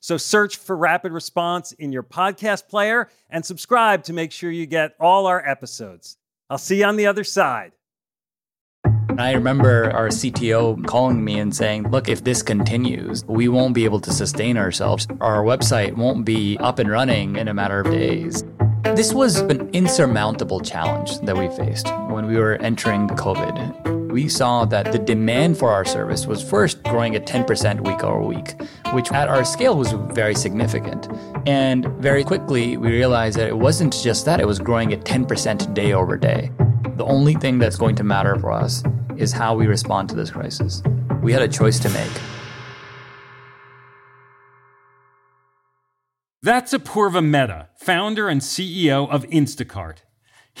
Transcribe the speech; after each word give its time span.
So 0.00 0.16
search 0.16 0.56
for 0.56 0.74
Rapid 0.74 1.12
Response 1.12 1.72
in 1.72 1.92
your 1.92 2.02
podcast 2.02 2.68
player 2.68 3.08
and 3.28 3.44
subscribe 3.44 4.02
to 4.04 4.14
make 4.14 4.32
sure 4.32 4.50
you 4.50 4.66
get 4.66 4.94
all 4.98 5.26
our 5.26 5.46
episodes. 5.46 6.16
I'll 6.48 6.58
see 6.58 6.78
you 6.78 6.86
on 6.86 6.96
the 6.96 7.06
other 7.06 7.22
side. 7.22 7.72
I 9.18 9.32
remember 9.32 9.90
our 9.90 10.08
CTO 10.08 10.86
calling 10.86 11.22
me 11.22 11.38
and 11.38 11.54
saying, 11.54 11.90
Look, 11.90 12.08
if 12.08 12.24
this 12.24 12.42
continues, 12.42 13.24
we 13.26 13.48
won't 13.48 13.74
be 13.74 13.84
able 13.84 14.00
to 14.00 14.12
sustain 14.12 14.56
ourselves. 14.56 15.06
Our 15.20 15.44
website 15.44 15.94
won't 15.94 16.24
be 16.24 16.56
up 16.58 16.78
and 16.78 16.90
running 16.90 17.36
in 17.36 17.46
a 17.46 17.54
matter 17.54 17.80
of 17.80 17.90
days. 17.90 18.42
This 18.82 19.12
was 19.12 19.36
an 19.36 19.68
insurmountable 19.74 20.60
challenge 20.60 21.20
that 21.20 21.36
we 21.36 21.48
faced 21.48 21.88
when 22.08 22.26
we 22.26 22.38
were 22.38 22.56
entering 22.56 23.08
COVID 23.08 23.99
we 24.10 24.28
saw 24.28 24.64
that 24.66 24.92
the 24.92 24.98
demand 24.98 25.58
for 25.58 25.70
our 25.70 25.84
service 25.84 26.26
was 26.26 26.42
first 26.42 26.82
growing 26.84 27.14
at 27.14 27.26
10% 27.26 27.86
week 27.86 28.02
over 28.02 28.20
week, 28.20 28.60
which 28.92 29.10
at 29.12 29.28
our 29.28 29.44
scale 29.44 29.76
was 29.76 29.92
very 30.12 30.34
significant. 30.34 31.08
And 31.46 31.86
very 31.98 32.24
quickly, 32.24 32.76
we 32.76 32.90
realized 32.90 33.38
that 33.38 33.48
it 33.48 33.58
wasn't 33.58 33.92
just 33.92 34.24
that, 34.26 34.40
it 34.40 34.46
was 34.46 34.58
growing 34.58 34.92
at 34.92 35.04
10% 35.04 35.74
day 35.74 35.92
over 35.92 36.16
day. 36.16 36.50
The 36.96 37.04
only 37.04 37.34
thing 37.34 37.58
that's 37.58 37.76
going 37.76 37.96
to 37.96 38.04
matter 38.04 38.38
for 38.38 38.52
us 38.52 38.82
is 39.16 39.32
how 39.32 39.54
we 39.54 39.66
respond 39.66 40.08
to 40.10 40.14
this 40.14 40.30
crisis. 40.30 40.82
We 41.22 41.32
had 41.32 41.42
a 41.42 41.48
choice 41.48 41.78
to 41.80 41.90
make. 41.90 42.12
That's 46.42 46.72
Apoorva 46.72 47.22
Mehta, 47.22 47.68
founder 47.76 48.28
and 48.28 48.40
CEO 48.40 49.08
of 49.10 49.24
Instacart. 49.26 49.98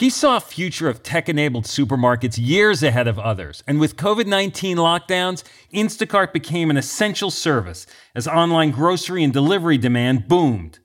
He 0.00 0.08
saw 0.08 0.38
a 0.38 0.40
future 0.40 0.88
of 0.88 1.02
tech 1.02 1.28
enabled 1.28 1.66
supermarkets 1.66 2.38
years 2.40 2.82
ahead 2.82 3.06
of 3.06 3.18
others, 3.18 3.62
and 3.66 3.78
with 3.78 3.96
COVID 3.98 4.24
19 4.24 4.78
lockdowns, 4.78 5.44
Instacart 5.74 6.32
became 6.32 6.70
an 6.70 6.78
essential 6.78 7.30
service 7.30 7.86
as 8.14 8.26
online 8.26 8.70
grocery 8.70 9.22
and 9.22 9.30
delivery 9.30 9.76
demand 9.76 10.26
boomed. 10.26 10.78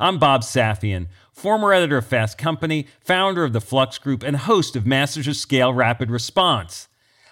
I'm 0.00 0.18
Bob 0.18 0.40
Safian, 0.40 1.08
former 1.30 1.74
editor 1.74 1.98
of 1.98 2.06
Fast 2.06 2.38
Company, 2.38 2.86
founder 3.00 3.44
of 3.44 3.52
the 3.52 3.60
Flux 3.60 3.98
Group, 3.98 4.22
and 4.22 4.34
host 4.34 4.76
of 4.76 4.86
Masters 4.86 5.28
of 5.28 5.36
Scale 5.36 5.74
Rapid 5.74 6.10
Response. 6.10 6.88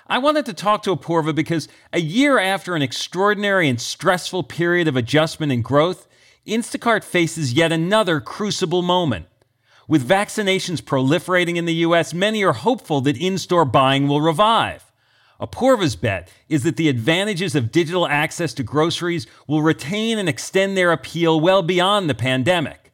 I 0.07 0.19
wanted 0.19 0.45
to 0.45 0.53
talk 0.53 0.83
to 0.83 0.95
Apoorva 0.95 1.35
because 1.35 1.67
a 1.95 2.01
year 2.03 2.39
after 2.39 2.77
an 2.77 2.83
extraordinary 2.83 3.71
and 3.71 3.81
stressful 3.81 4.43
period 4.43 4.87
of 4.87 4.97
adjustment 4.97 5.51
and 5.51 5.65
growth, 5.65 6.07
Instacart 6.47 7.05
faces 7.05 7.55
yet 7.55 7.73
another 7.73 8.21
crucible 8.21 8.83
moment. 8.83 9.29
With 9.89 10.09
vaccinations 10.09 10.81
proliferating 10.81 11.57
in 11.57 11.65
the 11.65 11.75
US, 11.87 12.15
many 12.15 12.45
are 12.45 12.53
hopeful 12.53 13.01
that 13.03 13.17
in 13.17 13.39
store 13.39 13.65
buying 13.65 14.07
will 14.09 14.21
revive. 14.21 14.93
Apoorva's 15.41 15.97
bet 15.97 16.31
is 16.49 16.63
that 16.63 16.77
the 16.77 16.89
advantages 16.89 17.57
of 17.57 17.73
digital 17.73 18.07
access 18.07 18.55
to 18.55 18.63
groceries 18.63 19.27
will 19.49 19.61
retain 19.61 20.19
and 20.19 20.29
extend 20.29 20.77
their 20.77 20.93
appeal 20.93 21.41
well 21.41 21.63
beyond 21.63 22.09
the 22.09 22.15
pandemic. 22.15 22.93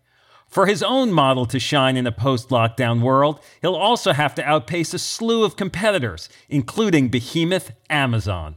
For 0.48 0.64
his 0.64 0.82
own 0.82 1.12
model 1.12 1.44
to 1.44 1.60
shine 1.60 1.98
in 1.98 2.06
a 2.06 2.12
post 2.12 2.48
lockdown 2.48 3.02
world, 3.02 3.40
he'll 3.60 3.74
also 3.74 4.14
have 4.14 4.34
to 4.36 4.44
outpace 4.44 4.94
a 4.94 4.98
slew 4.98 5.44
of 5.44 5.56
competitors, 5.56 6.30
including 6.48 7.10
behemoth 7.10 7.72
Amazon. 7.90 8.56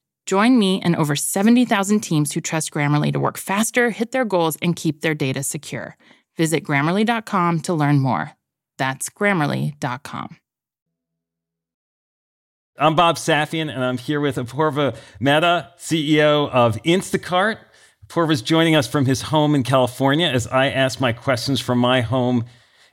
Join 0.25 0.57
me 0.57 0.81
and 0.81 0.95
over 0.95 1.15
70,000 1.15 1.99
teams 2.01 2.31
who 2.31 2.41
trust 2.41 2.71
Grammarly 2.71 3.11
to 3.13 3.19
work 3.19 3.37
faster, 3.37 3.89
hit 3.89 4.11
their 4.11 4.25
goals, 4.25 4.57
and 4.61 4.75
keep 4.75 5.01
their 5.01 5.15
data 5.15 5.43
secure. 5.43 5.97
Visit 6.37 6.63
grammarly.com 6.63 7.59
to 7.61 7.73
learn 7.73 7.99
more. 7.99 8.31
That's 8.77 9.09
grammarly.com. 9.09 10.37
I'm 12.77 12.95
Bob 12.95 13.17
Safian, 13.17 13.71
and 13.71 13.83
I'm 13.83 13.97
here 13.97 14.19
with 14.19 14.37
Apoorva 14.37 14.95
Mehta, 15.19 15.71
CEO 15.77 16.49
of 16.49 16.81
Instacart. 16.83 17.57
Apoorva's 18.07 18.41
joining 18.41 18.75
us 18.75 18.87
from 18.87 19.05
his 19.05 19.21
home 19.21 19.53
in 19.53 19.63
California 19.63 20.27
as 20.27 20.47
I 20.47 20.69
ask 20.69 20.99
my 20.99 21.13
questions 21.13 21.59
from 21.59 21.77
my 21.77 22.01
home 22.01 22.45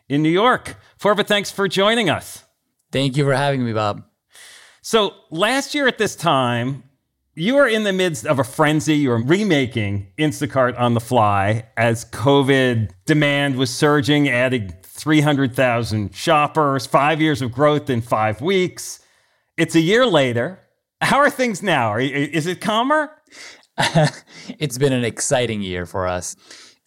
in 0.08 0.22
New 0.22 0.28
York. 0.28 0.76
Apoorva, 1.00 1.26
thanks 1.26 1.50
for 1.50 1.68
joining 1.68 2.10
us. 2.10 2.44
Thank 2.92 3.16
you 3.16 3.24
for 3.24 3.32
having 3.32 3.64
me, 3.64 3.72
Bob. 3.72 4.04
So, 4.82 5.14
last 5.30 5.74
year 5.74 5.86
at 5.86 5.98
this 5.98 6.16
time, 6.16 6.82
you 7.38 7.56
are 7.56 7.68
in 7.68 7.84
the 7.84 7.92
midst 7.92 8.26
of 8.26 8.38
a 8.38 8.44
frenzy. 8.44 8.96
You're 8.96 9.22
remaking 9.22 10.12
Instacart 10.18 10.78
on 10.78 10.94
the 10.94 11.00
fly 11.00 11.66
as 11.76 12.04
COVID 12.06 12.90
demand 13.06 13.56
was 13.56 13.74
surging, 13.74 14.28
adding 14.28 14.74
300,000 14.82 16.14
shoppers, 16.14 16.86
five 16.86 17.20
years 17.20 17.40
of 17.40 17.52
growth 17.52 17.88
in 17.88 18.00
five 18.00 18.40
weeks. 18.40 19.00
It's 19.56 19.74
a 19.74 19.80
year 19.80 20.06
later. 20.06 20.60
How 21.00 21.18
are 21.18 21.30
things 21.30 21.62
now? 21.62 21.92
Are, 21.92 22.00
is 22.00 22.46
it 22.46 22.60
calmer? 22.60 23.10
it's 24.58 24.76
been 24.76 24.92
an 24.92 25.04
exciting 25.04 25.62
year 25.62 25.86
for 25.86 26.08
us. 26.08 26.34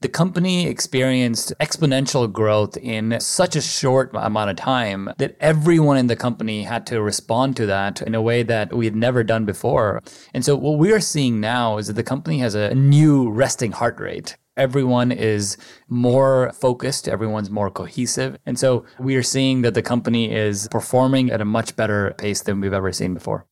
The 0.01 0.09
company 0.09 0.65
experienced 0.65 1.53
exponential 1.59 2.31
growth 2.31 2.75
in 2.75 3.19
such 3.19 3.55
a 3.55 3.61
short 3.61 4.09
amount 4.15 4.49
of 4.49 4.55
time 4.55 5.13
that 5.19 5.37
everyone 5.39 5.97
in 5.97 6.07
the 6.07 6.15
company 6.15 6.63
had 6.63 6.87
to 6.87 7.03
respond 7.03 7.55
to 7.57 7.67
that 7.67 8.01
in 8.01 8.15
a 8.15 8.21
way 8.21 8.41
that 8.41 8.73
we 8.73 8.85
had 8.85 8.95
never 8.95 9.23
done 9.23 9.45
before. 9.45 10.01
And 10.33 10.43
so, 10.43 10.55
what 10.55 10.79
we 10.79 10.91
are 10.91 10.99
seeing 10.99 11.39
now 11.39 11.77
is 11.77 11.85
that 11.85 11.93
the 11.93 12.03
company 12.03 12.39
has 12.39 12.55
a 12.55 12.73
new 12.73 13.29
resting 13.29 13.73
heart 13.73 13.99
rate. 13.99 14.37
Everyone 14.57 15.11
is 15.11 15.55
more 15.87 16.51
focused, 16.51 17.07
everyone's 17.07 17.51
more 17.51 17.69
cohesive. 17.69 18.39
And 18.43 18.57
so, 18.57 18.83
we 18.97 19.15
are 19.17 19.23
seeing 19.23 19.61
that 19.61 19.75
the 19.75 19.83
company 19.83 20.33
is 20.33 20.67
performing 20.71 21.29
at 21.29 21.41
a 21.41 21.45
much 21.45 21.75
better 21.75 22.15
pace 22.17 22.41
than 22.41 22.59
we've 22.59 22.73
ever 22.73 22.91
seen 22.91 23.13
before. 23.13 23.45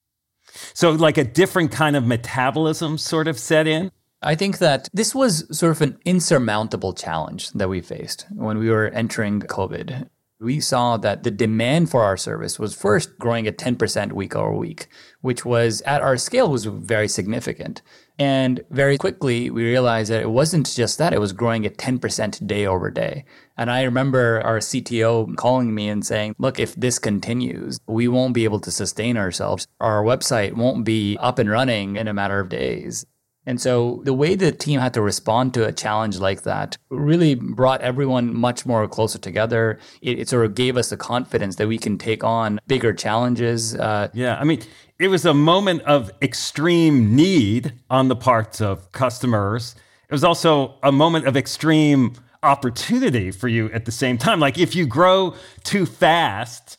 So, 0.74 0.90
like 0.90 1.19
a 1.19 1.24
different 1.24 1.72
kind 1.72 1.95
of 1.95 2.07
metabolism 2.07 2.98
sort 2.98 3.28
of 3.28 3.38
set 3.38 3.68
in? 3.68 3.92
I 4.21 4.36
think 4.36 4.57
that 4.57 4.89
this 4.94 5.16
was 5.16 5.45
sort 5.57 5.71
of 5.71 5.81
an 5.81 5.98
insurmountable 6.04 6.94
challenge 6.94 7.51
that 7.51 7.69
we 7.69 7.80
faced 7.80 8.27
when 8.31 8.57
we 8.57 8.69
were 8.69 8.88
entering 8.88 9.39
COVID. 9.39 10.10
We 10.42 10.60
saw 10.60 10.98
that 10.98 11.24
the 11.24 11.31
demand 11.31 11.89
for 11.89 12.04
our 12.04 12.18
service 12.18 12.60
was 12.60 12.75
first 12.75 13.18
growing 13.18 13.48
at 13.48 13.57
10% 13.57 14.13
week 14.13 14.36
over 14.36 14.54
week, 14.54 14.88
which 15.21 15.45
was 15.45 15.81
at 15.81 16.01
our 16.01 16.18
scale 16.18 16.50
was 16.50 16.66
very 16.66 17.07
significant. 17.07 17.81
And 18.18 18.62
very 18.69 18.98
quickly, 18.98 19.50
we 19.50 19.63
realized 19.63 20.12
that 20.12 20.21
it 20.21 20.31
wasn't 20.31 20.69
just 20.69 20.98
that, 20.98 21.13
it 21.13 21.19
was 21.19 21.31
growing 21.31 21.66
at 21.66 21.77
10% 21.77 22.45
day 22.45 22.66
over 22.66 22.92
day. 22.92 23.24
And 23.57 23.71
I 23.71 23.83
remember 23.83 24.42
our 24.44 24.60
CTO 24.60 25.36
calling 25.38 25.74
me 25.74 25.88
and 25.88 26.06
saying, 26.06 26.36
look, 26.38 26.60
if 26.60 26.75
this 26.75 27.00
continues, 27.00 27.80
we 27.88 28.10
won't 28.10 28.33
be 28.33 28.44
able 28.44 28.60
to 28.62 28.71
sustain 28.71 29.16
ourselves. 29.16 29.66
Our 29.80 30.04
website 30.04 30.54
won't 30.54 30.83
be 30.83 31.18
up 31.21 31.39
and 31.39 31.50
running 31.50 31.95
in 31.95 32.10
a 32.10 32.13
matter 32.13 32.39
of 32.39 32.50
days. 32.50 33.06
And 33.45 33.59
so 33.59 34.01
the 34.03 34.13
way 34.13 34.36
the 34.36 34.51
team 34.51 34.80
had 34.80 34.94
to 34.94 35.01
respond 35.01 35.53
to 35.56 35.65
a 35.65 35.71
challenge 35.71 36.19
like 36.19 36.44
that 36.44 36.77
really 36.89 37.36
brought 37.36 37.81
everyone 37.81 38.36
much 38.36 38.65
more 38.65 38.88
closer 38.88 39.18
together. 39.18 39.80
It, 40.01 40.19
it 40.19 40.30
sort 40.30 40.45
of 40.45 40.56
gave 40.56 40.77
us 40.77 40.89
the 40.89 40.97
confidence 40.97 41.56
that 41.56 41.68
we 41.68 41.77
can 41.77 41.97
take 41.97 42.24
on 42.24 42.59
bigger 42.68 42.94
challenges. 42.94 43.75
Uh, 43.75 44.09
yeah, 44.13 44.38
I 44.39 44.44
mean, 44.44 44.62
it 45.00 45.07
was 45.07 45.25
a 45.25 45.33
moment 45.33 45.81
of 45.83 46.12
extreme 46.21 47.15
need 47.15 47.74
on 47.89 48.07
the 48.07 48.15
parts 48.15 48.62
of 48.62 48.91
customers. 48.91 49.75
It 50.09 50.13
was 50.13 50.24
also 50.24 50.75
a 50.83 50.92
moment 50.92 51.25
of 51.25 51.38
extreme 51.38 52.13
opportunity 52.44 53.31
for 53.31 53.47
you 53.47 53.71
at 53.71 53.85
the 53.85 53.92
same 53.92 54.18
time. 54.18 54.39
Like 54.39 54.57
if 54.57 54.75
you 54.75 54.85
grow 54.85 55.35
too 55.63 55.85
fast, 55.85 56.77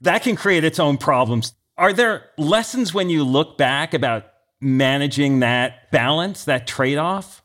that 0.00 0.22
can 0.22 0.36
create 0.36 0.64
its 0.64 0.78
own 0.78 0.96
problems. 0.96 1.54
Are 1.76 1.92
there 1.92 2.24
lessons 2.36 2.92
when 2.92 3.10
you 3.10 3.24
look 3.24 3.58
back 3.58 3.94
about 3.94 4.24
managing 4.60 5.40
that 5.40 5.90
balance, 5.90 6.44
that 6.44 6.66
trade 6.66 6.98
off? 6.98 7.42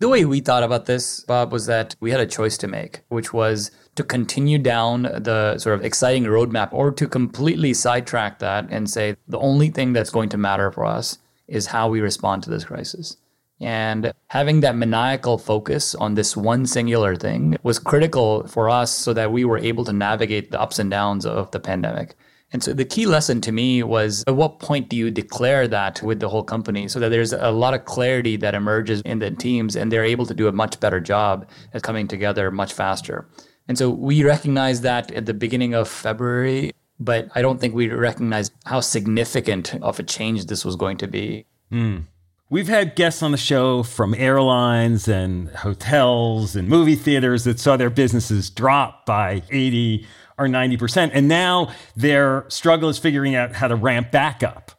The 0.00 0.08
way 0.08 0.24
we 0.24 0.40
thought 0.40 0.62
about 0.62 0.86
this, 0.86 1.20
Bob, 1.24 1.52
was 1.52 1.66
that 1.66 1.94
we 2.00 2.10
had 2.10 2.20
a 2.20 2.26
choice 2.26 2.56
to 2.58 2.68
make, 2.68 3.02
which 3.08 3.34
was 3.34 3.70
to 3.96 4.02
continue 4.02 4.56
down 4.58 5.02
the 5.02 5.58
sort 5.58 5.78
of 5.78 5.84
exciting 5.84 6.24
roadmap 6.24 6.72
or 6.72 6.90
to 6.92 7.06
completely 7.06 7.74
sidetrack 7.74 8.38
that 8.38 8.66
and 8.70 8.88
say 8.88 9.16
the 9.28 9.38
only 9.38 9.68
thing 9.68 9.92
that's 9.92 10.10
going 10.10 10.30
to 10.30 10.38
matter 10.38 10.70
for 10.70 10.86
us 10.86 11.18
is 11.48 11.66
how 11.66 11.88
we 11.88 12.00
respond 12.00 12.42
to 12.42 12.50
this 12.50 12.64
crisis. 12.64 13.18
And 13.60 14.14
having 14.28 14.60
that 14.60 14.74
maniacal 14.74 15.36
focus 15.36 15.94
on 15.94 16.14
this 16.14 16.34
one 16.34 16.64
singular 16.64 17.14
thing 17.14 17.58
was 17.62 17.78
critical 17.78 18.46
for 18.46 18.70
us 18.70 18.90
so 18.90 19.12
that 19.12 19.32
we 19.32 19.44
were 19.44 19.58
able 19.58 19.84
to 19.84 19.92
navigate 19.92 20.50
the 20.50 20.60
ups 20.60 20.78
and 20.78 20.90
downs 20.90 21.26
of 21.26 21.50
the 21.50 21.60
pandemic. 21.60 22.14
And 22.52 22.62
so 22.62 22.72
the 22.72 22.84
key 22.84 23.06
lesson 23.06 23.40
to 23.42 23.52
me 23.52 23.82
was 23.82 24.24
at 24.26 24.34
what 24.34 24.58
point 24.58 24.88
do 24.88 24.96
you 24.96 25.10
declare 25.10 25.68
that 25.68 26.02
with 26.02 26.20
the 26.20 26.28
whole 26.28 26.42
company 26.42 26.88
so 26.88 26.98
that 26.98 27.10
there's 27.10 27.32
a 27.32 27.50
lot 27.50 27.74
of 27.74 27.84
clarity 27.84 28.36
that 28.36 28.54
emerges 28.54 29.02
in 29.02 29.20
the 29.20 29.30
teams 29.30 29.76
and 29.76 29.92
they're 29.92 30.04
able 30.04 30.26
to 30.26 30.34
do 30.34 30.48
a 30.48 30.52
much 30.52 30.80
better 30.80 31.00
job 31.00 31.48
at 31.74 31.82
coming 31.82 32.08
together 32.08 32.50
much 32.50 32.72
faster. 32.72 33.28
And 33.68 33.78
so 33.78 33.88
we 33.88 34.24
recognized 34.24 34.82
that 34.82 35.12
at 35.12 35.26
the 35.26 35.34
beginning 35.34 35.74
of 35.74 35.88
February, 35.88 36.72
but 36.98 37.28
I 37.36 37.42
don't 37.42 37.60
think 37.60 37.72
we 37.72 37.88
recognized 37.88 38.52
how 38.66 38.80
significant 38.80 39.76
of 39.80 40.00
a 40.00 40.02
change 40.02 40.46
this 40.46 40.64
was 40.64 40.74
going 40.74 40.96
to 40.98 41.06
be. 41.06 41.46
Mm. 41.70 42.06
We've 42.48 42.66
had 42.66 42.96
guests 42.96 43.22
on 43.22 43.30
the 43.30 43.38
show 43.38 43.84
from 43.84 44.12
airlines 44.12 45.06
and 45.06 45.50
hotels 45.50 46.56
and 46.56 46.68
movie 46.68 46.96
theaters 46.96 47.44
that 47.44 47.60
saw 47.60 47.76
their 47.76 47.90
businesses 47.90 48.50
drop 48.50 49.06
by 49.06 49.44
80 49.52 50.04
or 50.40 50.46
90%. 50.46 51.10
And 51.12 51.28
now 51.28 51.72
their 51.94 52.46
struggle 52.48 52.88
is 52.88 52.98
figuring 52.98 53.34
out 53.36 53.54
how 53.54 53.68
to 53.68 53.76
ramp 53.76 54.10
back 54.10 54.42
up, 54.42 54.72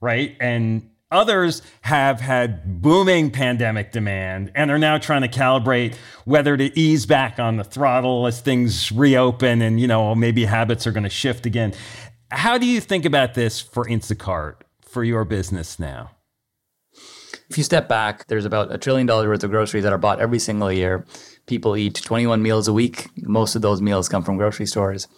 right? 0.00 0.36
And 0.40 0.90
others 1.10 1.60
have 1.82 2.20
had 2.20 2.80
booming 2.80 3.30
pandemic 3.30 3.90
demand 3.90 4.52
and 4.54 4.70
are 4.70 4.78
now 4.78 4.96
trying 4.96 5.22
to 5.22 5.28
calibrate 5.28 5.96
whether 6.24 6.56
to 6.56 6.78
ease 6.78 7.04
back 7.04 7.40
on 7.40 7.56
the 7.56 7.64
throttle 7.64 8.26
as 8.28 8.40
things 8.40 8.92
reopen 8.92 9.60
and, 9.60 9.80
you 9.80 9.88
know, 9.88 10.14
maybe 10.14 10.44
habits 10.44 10.86
are 10.86 10.92
going 10.92 11.02
to 11.02 11.10
shift 11.10 11.44
again. 11.46 11.74
How 12.30 12.56
do 12.56 12.66
you 12.66 12.80
think 12.80 13.04
about 13.04 13.34
this 13.34 13.60
for 13.60 13.86
Instacart, 13.86 14.56
for 14.82 15.02
your 15.02 15.24
business 15.24 15.80
now? 15.80 16.12
If 17.50 17.56
you 17.56 17.64
step 17.64 17.88
back, 17.88 18.26
there's 18.26 18.44
about 18.44 18.72
a 18.72 18.78
trillion 18.78 19.06
dollars 19.06 19.26
worth 19.26 19.42
of 19.42 19.50
groceries 19.50 19.82
that 19.84 19.92
are 19.92 19.98
bought 19.98 20.20
every 20.20 20.38
single 20.38 20.70
year. 20.70 21.06
People 21.48 21.76
eat 21.76 21.94
21 22.04 22.42
meals 22.42 22.68
a 22.68 22.72
week. 22.72 23.08
Most 23.22 23.56
of 23.56 23.62
those 23.62 23.80
meals 23.80 24.08
come 24.08 24.22
from 24.22 24.36
grocery 24.36 24.66
stores. 24.66 25.08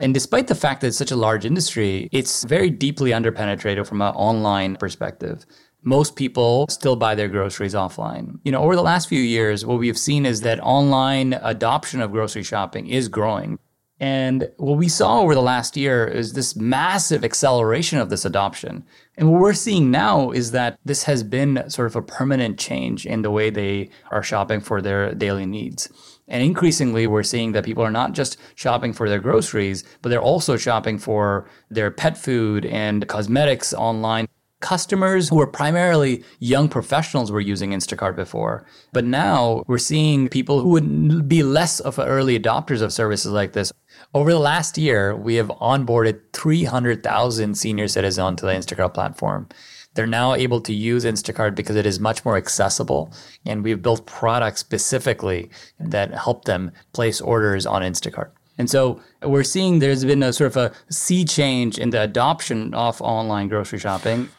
And 0.00 0.12
despite 0.12 0.48
the 0.48 0.54
fact 0.54 0.80
that 0.80 0.88
it's 0.88 0.96
such 0.96 1.12
a 1.12 1.16
large 1.16 1.44
industry, 1.44 2.08
it's 2.10 2.42
very 2.44 2.70
deeply 2.70 3.10
underpenetrated 3.10 3.86
from 3.86 4.00
an 4.02 4.14
online 4.14 4.76
perspective. 4.76 5.46
Most 5.82 6.16
people 6.16 6.66
still 6.70 6.96
buy 6.96 7.14
their 7.14 7.28
groceries 7.28 7.74
offline. 7.74 8.38
You 8.44 8.52
know, 8.52 8.62
over 8.62 8.74
the 8.74 8.82
last 8.82 9.08
few 9.08 9.20
years, 9.20 9.66
what 9.66 9.78
we've 9.78 9.98
seen 9.98 10.24
is 10.24 10.40
that 10.40 10.58
online 10.60 11.34
adoption 11.42 12.00
of 12.00 12.10
grocery 12.10 12.42
shopping 12.42 12.88
is 12.88 13.08
growing. 13.08 13.58
And 14.04 14.50
what 14.58 14.76
we 14.76 14.90
saw 14.90 15.22
over 15.22 15.34
the 15.34 15.40
last 15.40 15.78
year 15.78 16.06
is 16.06 16.34
this 16.34 16.54
massive 16.56 17.24
acceleration 17.24 17.98
of 17.98 18.10
this 18.10 18.26
adoption. 18.26 18.84
And 19.16 19.32
what 19.32 19.40
we're 19.40 19.54
seeing 19.54 19.90
now 19.90 20.30
is 20.30 20.50
that 20.50 20.78
this 20.84 21.04
has 21.04 21.22
been 21.22 21.70
sort 21.70 21.86
of 21.86 21.96
a 21.96 22.02
permanent 22.02 22.58
change 22.58 23.06
in 23.06 23.22
the 23.22 23.30
way 23.30 23.48
they 23.48 23.88
are 24.10 24.22
shopping 24.22 24.60
for 24.60 24.82
their 24.82 25.14
daily 25.14 25.46
needs. 25.46 25.88
And 26.28 26.42
increasingly, 26.42 27.06
we're 27.06 27.22
seeing 27.22 27.52
that 27.52 27.64
people 27.64 27.82
are 27.82 27.90
not 27.90 28.12
just 28.12 28.36
shopping 28.56 28.92
for 28.92 29.08
their 29.08 29.20
groceries, 29.20 29.84
but 30.02 30.10
they're 30.10 30.20
also 30.20 30.58
shopping 30.58 30.98
for 30.98 31.48
their 31.70 31.90
pet 31.90 32.18
food 32.18 32.66
and 32.66 33.08
cosmetics 33.08 33.72
online 33.72 34.28
customers 34.64 35.28
who 35.28 35.36
were 35.36 35.46
primarily 35.46 36.24
young 36.38 36.70
professionals 36.70 37.30
were 37.30 37.38
using 37.52 37.72
Instacart 37.72 38.16
before. 38.16 38.64
But 38.94 39.04
now 39.04 39.62
we're 39.66 39.76
seeing 39.76 40.30
people 40.30 40.60
who 40.60 40.70
would 40.70 41.28
be 41.28 41.42
less 41.42 41.80
of 41.80 41.98
early 41.98 42.40
adopters 42.40 42.80
of 42.80 42.90
services 42.90 43.30
like 43.30 43.52
this. 43.52 43.74
Over 44.14 44.32
the 44.32 44.38
last 44.38 44.78
year, 44.78 45.14
we 45.14 45.34
have 45.34 45.48
onboarded 45.48 46.20
300,000 46.32 47.54
senior 47.56 47.88
citizens 47.88 48.18
onto 48.18 48.46
the 48.46 48.52
Instacart 48.52 48.94
platform. 48.94 49.50
They're 49.92 50.06
now 50.06 50.32
able 50.32 50.62
to 50.62 50.72
use 50.72 51.04
Instacart 51.04 51.54
because 51.54 51.76
it 51.76 51.84
is 51.84 52.00
much 52.00 52.24
more 52.24 52.38
accessible. 52.38 53.12
And 53.44 53.62
we've 53.62 53.82
built 53.82 54.06
products 54.06 54.60
specifically 54.60 55.50
that 55.78 56.14
help 56.14 56.46
them 56.46 56.72
place 56.94 57.20
orders 57.20 57.66
on 57.66 57.82
Instacart. 57.82 58.30
And 58.56 58.70
so 58.70 59.02
we're 59.22 59.44
seeing 59.44 59.80
there's 59.80 60.06
been 60.06 60.22
a 60.22 60.32
sort 60.32 60.56
of 60.56 60.56
a 60.56 60.72
sea 60.88 61.26
change 61.26 61.78
in 61.78 61.90
the 61.90 62.00
adoption 62.00 62.72
of 62.72 63.02
online 63.02 63.48
grocery 63.48 63.78
shopping. 63.78 64.30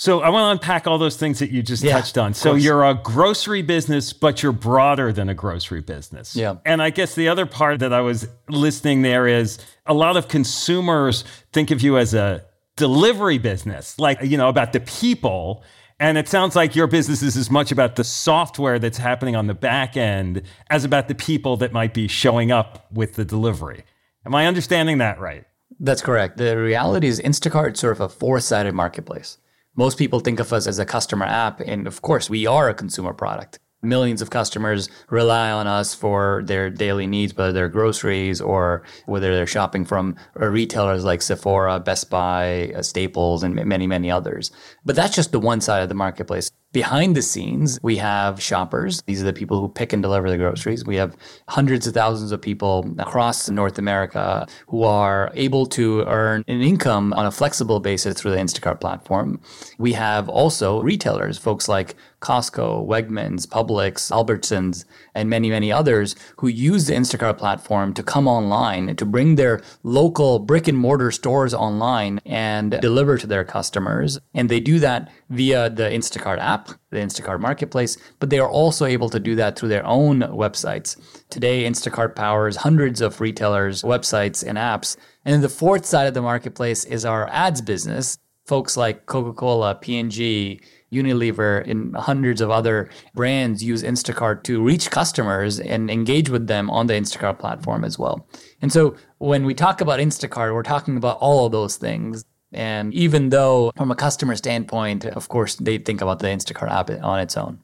So 0.00 0.20
I 0.20 0.28
want 0.28 0.44
to 0.44 0.62
unpack 0.62 0.86
all 0.86 0.96
those 0.96 1.16
things 1.16 1.40
that 1.40 1.50
you 1.50 1.60
just 1.60 1.82
yeah, 1.82 1.90
touched 1.90 2.16
on. 2.18 2.32
So 2.32 2.54
you're 2.54 2.84
a 2.84 2.94
grocery 2.94 3.62
business, 3.62 4.12
but 4.12 4.44
you're 4.44 4.52
broader 4.52 5.12
than 5.12 5.28
a 5.28 5.34
grocery 5.34 5.80
business. 5.80 6.36
Yeah. 6.36 6.58
And 6.64 6.80
I 6.80 6.90
guess 6.90 7.16
the 7.16 7.28
other 7.28 7.46
part 7.46 7.80
that 7.80 7.92
I 7.92 8.00
was 8.00 8.28
listening 8.48 9.02
there 9.02 9.26
is 9.26 9.58
a 9.86 9.94
lot 9.94 10.16
of 10.16 10.28
consumers 10.28 11.24
think 11.52 11.72
of 11.72 11.82
you 11.82 11.98
as 11.98 12.14
a 12.14 12.44
delivery 12.76 13.38
business, 13.38 13.98
like, 13.98 14.22
you 14.22 14.38
know, 14.38 14.48
about 14.48 14.72
the 14.72 14.78
people. 14.78 15.64
And 15.98 16.16
it 16.16 16.28
sounds 16.28 16.54
like 16.54 16.76
your 16.76 16.86
business 16.86 17.20
is 17.20 17.36
as 17.36 17.50
much 17.50 17.72
about 17.72 17.96
the 17.96 18.04
software 18.04 18.78
that's 18.78 18.98
happening 18.98 19.34
on 19.34 19.48
the 19.48 19.54
back 19.54 19.96
end 19.96 20.42
as 20.70 20.84
about 20.84 21.08
the 21.08 21.16
people 21.16 21.56
that 21.56 21.72
might 21.72 21.92
be 21.92 22.06
showing 22.06 22.52
up 22.52 22.86
with 22.92 23.14
the 23.14 23.24
delivery. 23.24 23.82
Am 24.24 24.32
I 24.32 24.46
understanding 24.46 24.98
that 24.98 25.18
right? 25.18 25.44
That's 25.80 26.02
correct. 26.02 26.36
The 26.36 26.56
reality 26.56 27.08
is 27.08 27.20
Instacart 27.20 27.76
sort 27.76 27.96
of 27.96 28.00
a 28.00 28.08
four-sided 28.08 28.74
marketplace 28.74 29.38
most 29.78 29.96
people 29.96 30.18
think 30.18 30.40
of 30.40 30.52
us 30.52 30.66
as 30.66 30.80
a 30.80 30.84
customer 30.84 31.24
app. 31.24 31.60
And 31.60 31.86
of 31.86 32.02
course, 32.02 32.28
we 32.28 32.46
are 32.46 32.68
a 32.68 32.74
consumer 32.74 33.14
product. 33.14 33.60
Millions 33.80 34.20
of 34.20 34.28
customers 34.28 34.90
rely 35.08 35.52
on 35.52 35.68
us 35.68 35.94
for 35.94 36.42
their 36.44 36.68
daily 36.68 37.06
needs, 37.06 37.36
whether 37.36 37.52
they're 37.52 37.68
groceries 37.68 38.40
or 38.40 38.82
whether 39.06 39.32
they're 39.36 39.46
shopping 39.46 39.84
from 39.84 40.16
retailers 40.34 41.04
like 41.04 41.22
Sephora, 41.22 41.78
Best 41.78 42.10
Buy, 42.10 42.72
uh, 42.74 42.82
Staples, 42.82 43.44
and 43.44 43.54
many, 43.54 43.86
many 43.86 44.10
others. 44.10 44.50
But 44.84 44.96
that's 44.96 45.14
just 45.14 45.30
the 45.30 45.38
one 45.38 45.60
side 45.60 45.84
of 45.84 45.88
the 45.88 45.94
marketplace. 45.94 46.50
Behind 46.72 47.16
the 47.16 47.22
scenes, 47.22 47.78
we 47.82 47.96
have 47.96 48.42
shoppers. 48.42 49.00
These 49.06 49.22
are 49.22 49.24
the 49.24 49.32
people 49.32 49.58
who 49.58 49.70
pick 49.70 49.94
and 49.94 50.02
deliver 50.02 50.28
the 50.28 50.36
groceries. 50.36 50.84
We 50.84 50.96
have 50.96 51.16
hundreds 51.48 51.86
of 51.86 51.94
thousands 51.94 52.30
of 52.30 52.42
people 52.42 52.94
across 52.98 53.48
North 53.48 53.78
America 53.78 54.46
who 54.66 54.82
are 54.82 55.30
able 55.32 55.64
to 55.64 56.02
earn 56.02 56.44
an 56.46 56.60
income 56.60 57.14
on 57.14 57.24
a 57.24 57.30
flexible 57.30 57.80
basis 57.80 58.20
through 58.20 58.32
the 58.32 58.36
Instacart 58.36 58.82
platform. 58.82 59.40
We 59.78 59.94
have 59.94 60.28
also 60.28 60.82
retailers, 60.82 61.38
folks 61.38 61.68
like 61.68 61.94
Costco, 62.20 62.86
Wegmans, 62.86 63.46
Publix, 63.46 64.10
Albertsons, 64.12 64.84
and 65.18 65.28
many, 65.28 65.50
many 65.50 65.72
others 65.72 66.14
who 66.36 66.46
use 66.46 66.86
the 66.86 66.94
Instacart 66.94 67.38
platform 67.38 67.92
to 67.94 68.02
come 68.02 68.28
online 68.28 68.94
to 68.94 69.04
bring 69.04 69.34
their 69.34 69.60
local 69.82 70.38
brick 70.38 70.68
and 70.68 70.78
mortar 70.78 71.10
stores 71.10 71.52
online 71.52 72.20
and 72.24 72.78
deliver 72.80 73.18
to 73.18 73.26
their 73.26 73.44
customers. 73.44 74.18
And 74.32 74.48
they 74.48 74.60
do 74.60 74.78
that 74.78 75.10
via 75.28 75.70
the 75.70 75.84
Instacart 75.84 76.38
app, 76.38 76.68
the 76.90 76.98
Instacart 76.98 77.40
marketplace, 77.40 77.98
but 78.20 78.30
they 78.30 78.38
are 78.38 78.48
also 78.48 78.84
able 78.84 79.10
to 79.10 79.18
do 79.18 79.34
that 79.34 79.58
through 79.58 79.70
their 79.70 79.84
own 79.84 80.20
websites. 80.20 80.96
Today, 81.30 81.64
Instacart 81.64 82.14
powers 82.14 82.56
hundreds 82.56 83.00
of 83.00 83.20
retailers' 83.20 83.82
websites 83.82 84.46
and 84.46 84.56
apps. 84.56 84.96
And 85.24 85.34
then 85.34 85.40
the 85.40 85.48
fourth 85.48 85.84
side 85.84 86.06
of 86.06 86.14
the 86.14 86.22
marketplace 86.22 86.84
is 86.84 87.04
our 87.04 87.28
ads 87.28 87.60
business. 87.60 88.18
Folks 88.46 88.78
like 88.78 89.04
Coca 89.04 89.34
Cola, 89.34 89.74
P&G, 89.74 90.60
Unilever, 90.92 91.68
and 91.68 91.94
hundreds 91.96 92.40
of 92.40 92.50
other 92.50 92.88
brands 93.14 93.62
use 93.62 93.82
Instacart 93.82 94.42
to 94.44 94.62
reach 94.62 94.90
customers 94.90 95.60
and 95.60 95.90
engage 95.90 96.30
with 96.30 96.46
them 96.46 96.70
on 96.70 96.86
the 96.86 96.94
Instacart 96.94 97.38
platform 97.38 97.84
as 97.84 97.98
well. 97.98 98.26
And 98.62 98.72
so 98.72 98.96
when 99.18 99.44
we 99.44 99.54
talk 99.54 99.80
about 99.80 100.00
Instacart, 100.00 100.54
we're 100.54 100.62
talking 100.62 100.96
about 100.96 101.18
all 101.18 101.46
of 101.46 101.52
those 101.52 101.76
things. 101.76 102.24
And 102.52 102.94
even 102.94 103.28
though, 103.28 103.72
from 103.76 103.90
a 103.90 103.94
customer 103.94 104.34
standpoint, 104.34 105.04
of 105.04 105.28
course, 105.28 105.56
they 105.56 105.76
think 105.78 106.00
about 106.00 106.20
the 106.20 106.28
Instacart 106.28 106.70
app 106.70 106.90
on 107.02 107.20
its 107.20 107.36
own. 107.36 107.60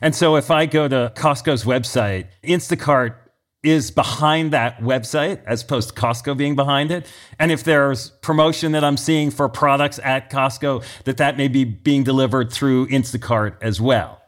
And 0.00 0.14
so 0.14 0.36
if 0.36 0.50
I 0.50 0.66
go 0.66 0.88
to 0.88 1.12
Costco's 1.16 1.64
website, 1.64 2.28
Instacart 2.44 3.14
is 3.66 3.90
behind 3.90 4.52
that 4.52 4.78
website 4.78 5.42
as 5.44 5.62
opposed 5.62 5.88
to 5.88 5.94
Costco 6.00 6.36
being 6.36 6.54
behind 6.54 6.92
it. 6.92 7.10
And 7.38 7.50
if 7.50 7.64
there's 7.64 8.10
promotion 8.22 8.72
that 8.72 8.84
I'm 8.84 8.96
seeing 8.96 9.32
for 9.32 9.48
products 9.48 9.98
at 10.04 10.30
Costco, 10.30 10.84
that 11.04 11.16
that 11.16 11.36
may 11.36 11.48
be 11.48 11.64
being 11.64 12.04
delivered 12.04 12.52
through 12.52 12.86
Instacart 12.86 13.56
as 13.60 13.80
well. 13.80 14.22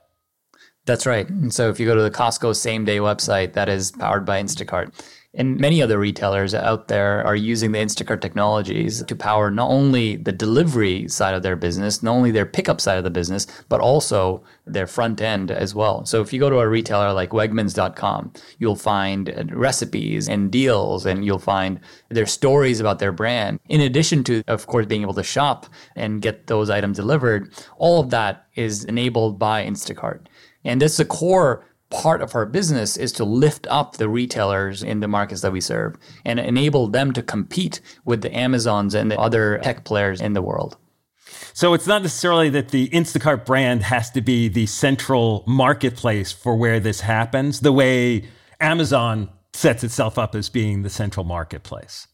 That's 0.86 1.06
right. 1.06 1.28
And 1.28 1.54
so 1.54 1.68
if 1.68 1.78
you 1.78 1.86
go 1.86 1.94
to 1.94 2.02
the 2.02 2.10
Costco 2.10 2.56
same 2.56 2.84
day 2.84 2.96
website 2.96 3.52
that 3.52 3.68
is 3.68 3.92
powered 3.92 4.24
by 4.24 4.42
Instacart, 4.42 4.92
and 5.34 5.60
many 5.60 5.82
other 5.82 5.98
retailers 5.98 6.54
out 6.54 6.88
there 6.88 7.24
are 7.26 7.36
using 7.36 7.72
the 7.72 7.78
Instacart 7.78 8.20
technologies 8.22 9.02
to 9.04 9.14
power 9.14 9.50
not 9.50 9.68
only 9.68 10.16
the 10.16 10.32
delivery 10.32 11.06
side 11.06 11.34
of 11.34 11.42
their 11.42 11.54
business, 11.54 12.02
not 12.02 12.12
only 12.12 12.30
their 12.30 12.46
pickup 12.46 12.80
side 12.80 12.96
of 12.96 13.04
the 13.04 13.10
business, 13.10 13.46
but 13.68 13.80
also 13.80 14.42
their 14.66 14.86
front 14.86 15.20
end 15.20 15.50
as 15.50 15.74
well. 15.74 16.06
So 16.06 16.22
if 16.22 16.32
you 16.32 16.40
go 16.40 16.48
to 16.48 16.60
a 16.60 16.68
retailer 16.68 17.12
like 17.12 17.30
Wegmans.com, 17.30 18.32
you'll 18.58 18.76
find 18.76 19.50
recipes 19.52 20.28
and 20.28 20.50
deals, 20.50 21.04
and 21.04 21.24
you'll 21.24 21.38
find 21.38 21.78
their 22.08 22.26
stories 22.26 22.80
about 22.80 22.98
their 22.98 23.12
brand. 23.12 23.60
In 23.68 23.82
addition 23.82 24.24
to, 24.24 24.42
of 24.48 24.66
course, 24.66 24.86
being 24.86 25.02
able 25.02 25.14
to 25.14 25.22
shop 25.22 25.66
and 25.94 26.22
get 26.22 26.46
those 26.46 26.70
items 26.70 26.96
delivered, 26.96 27.52
all 27.76 28.00
of 28.00 28.10
that 28.10 28.46
is 28.54 28.84
enabled 28.84 29.38
by 29.38 29.64
Instacart. 29.64 30.26
And 30.64 30.82
is 30.82 30.98
a 30.98 31.04
core 31.04 31.64
part 31.90 32.20
of 32.20 32.34
our 32.34 32.46
business 32.46 32.96
is 32.96 33.12
to 33.12 33.24
lift 33.24 33.66
up 33.70 33.96
the 33.96 34.08
retailers 34.08 34.82
in 34.82 35.00
the 35.00 35.08
markets 35.08 35.40
that 35.40 35.52
we 35.52 35.60
serve 35.60 35.96
and 36.24 36.38
enable 36.38 36.88
them 36.88 37.12
to 37.12 37.22
compete 37.22 37.80
with 38.04 38.22
the 38.22 38.34
Amazons 38.36 38.94
and 38.94 39.10
the 39.10 39.18
other 39.18 39.58
tech 39.62 39.84
players 39.84 40.20
in 40.20 40.34
the 40.34 40.42
world. 40.42 40.76
So 41.52 41.74
it's 41.74 41.86
not 41.86 42.02
necessarily 42.02 42.50
that 42.50 42.68
the 42.68 42.88
Instacart 42.90 43.44
brand 43.44 43.82
has 43.82 44.10
to 44.12 44.20
be 44.20 44.48
the 44.48 44.66
central 44.66 45.44
marketplace 45.46 46.30
for 46.30 46.56
where 46.56 46.78
this 46.78 47.00
happens, 47.00 47.60
the 47.60 47.72
way 47.72 48.28
Amazon 48.60 49.30
sets 49.52 49.82
itself 49.82 50.18
up 50.18 50.34
as 50.34 50.48
being 50.48 50.82
the 50.82 50.90
central 50.90 51.24
marketplace. 51.24 52.06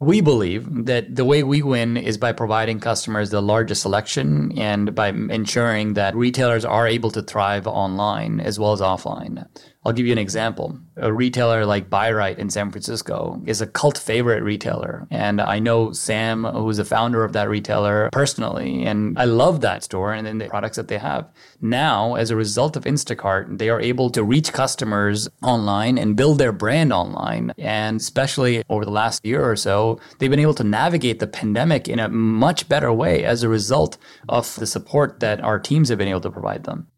We 0.00 0.20
believe 0.20 0.86
that 0.86 1.16
the 1.16 1.24
way 1.24 1.42
we 1.42 1.60
win 1.60 1.96
is 1.96 2.18
by 2.18 2.30
providing 2.30 2.78
customers 2.78 3.30
the 3.30 3.42
largest 3.42 3.82
selection 3.82 4.56
and 4.56 4.94
by 4.94 5.08
ensuring 5.08 5.94
that 5.94 6.14
retailers 6.14 6.64
are 6.64 6.86
able 6.86 7.10
to 7.10 7.22
thrive 7.22 7.66
online 7.66 8.38
as 8.38 8.60
well 8.60 8.72
as 8.72 8.80
offline. 8.80 9.44
I'll 9.84 9.92
give 9.92 10.06
you 10.06 10.12
an 10.12 10.18
example. 10.18 10.78
A 10.96 11.12
retailer 11.12 11.64
like 11.64 11.88
Bi-Rite 11.88 12.38
in 12.38 12.50
San 12.50 12.70
Francisco 12.70 13.40
is 13.46 13.60
a 13.60 13.66
cult 13.66 13.96
favorite 13.96 14.42
retailer. 14.42 15.06
And 15.10 15.40
I 15.40 15.60
know 15.60 15.92
Sam, 15.92 16.44
who's 16.44 16.78
the 16.78 16.84
founder 16.84 17.24
of 17.24 17.32
that 17.32 17.48
retailer 17.48 18.10
personally. 18.12 18.84
And 18.84 19.18
I 19.18 19.24
love 19.24 19.60
that 19.60 19.84
store 19.84 20.12
and 20.12 20.26
then 20.26 20.38
the 20.38 20.48
products 20.48 20.76
that 20.76 20.88
they 20.88 20.98
have. 20.98 21.28
Now, 21.60 22.16
as 22.16 22.30
a 22.30 22.36
result 22.36 22.76
of 22.76 22.84
Instacart, 22.84 23.58
they 23.58 23.70
are 23.70 23.80
able 23.80 24.10
to 24.10 24.24
reach 24.24 24.52
customers 24.52 25.28
online 25.42 25.96
and 25.96 26.16
build 26.16 26.38
their 26.38 26.52
brand 26.52 26.92
online. 26.92 27.52
And 27.56 28.00
especially 28.00 28.64
over 28.68 28.84
the 28.84 28.90
last 28.90 29.24
year 29.24 29.48
or 29.48 29.56
so, 29.56 30.00
they've 30.18 30.28
been 30.28 30.40
able 30.40 30.54
to 30.54 30.64
navigate 30.64 31.20
the 31.20 31.26
pandemic 31.28 31.88
in 31.88 32.00
a 32.00 32.08
much 32.08 32.68
better 32.68 32.92
way 32.92 33.24
as 33.24 33.42
a 33.42 33.48
result 33.48 33.96
of 34.28 34.56
the 34.56 34.66
support 34.66 35.20
that 35.20 35.40
our 35.40 35.58
teams 35.60 35.88
have 35.88 35.98
been 35.98 36.08
able 36.08 36.20
to 36.22 36.30
provide 36.30 36.64
them. 36.64 36.88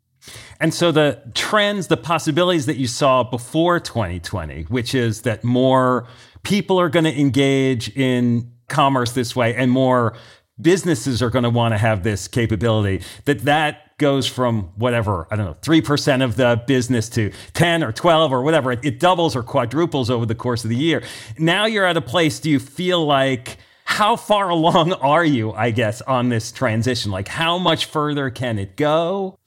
And 0.61 0.75
so 0.75 0.93
the 0.93 1.23
trends, 1.35 1.87
the 1.87 1.97
possibilities 1.97 2.67
that 2.67 2.77
you 2.77 2.87
saw 2.87 3.23
before 3.23 3.81
2020, 3.81 4.65
which 4.65 4.95
is 4.95 5.23
that 5.23 5.45
more 5.45 6.07
people 6.43 6.81
are 6.81 6.89
going 6.89 7.05
to 7.05 7.19
engage 7.19 7.89
in 7.97 8.53
commerce 8.69 9.13
this 9.13 9.35
way 9.35 9.55
and 9.55 9.71
more 9.71 10.17
businesses 10.61 11.23
are 11.23 11.31
going 11.31 11.43
to 11.43 11.51
want 11.51 11.73
to 11.73 11.79
have 11.79 12.03
this 12.03 12.29
capability, 12.29 13.03
that 13.25 13.41
that 13.41 13.97
goes 13.99 14.27
from 14.27 14.65
whatever, 14.77 15.27
I 15.31 15.37
don't 15.37 15.47
know, 15.47 15.57
3% 15.61 16.25
of 16.25 16.37
the 16.37 16.63
business 16.67 17.09
to 17.11 17.33
10 17.55 17.85
or 17.85 17.93
12 17.93 18.33
or 18.33 18.43
whatever. 18.43 18.73
It, 18.73 19.01
doubles 19.01 19.37
or 19.37 19.43
quadruples 19.43 20.11
over 20.11 20.27
the 20.27 20.35
course 20.35 20.65
of 20.65 20.71
the 20.71 20.77
year. 20.77 21.03
Now 21.39 21.67
you're 21.67 21.87
at 21.87 21.97
a 21.97 22.03
place, 22.03 22.41
do 22.41 22.51
you 22.51 22.59
feel 22.59 23.05
like, 23.05 23.59
how 23.85 24.15
far 24.17 24.49
along 24.59 24.93
are 24.95 25.25
you, 25.25 25.53
I 25.53 25.71
guess, 25.71 26.01
on 26.03 26.29
this 26.29 26.53
transition? 26.53 27.11
Like, 27.11 27.29
how 27.29 27.59
much 27.59 27.87
further 27.87 28.31
can 28.31 28.59
it 28.59 28.77
go? 28.77 29.39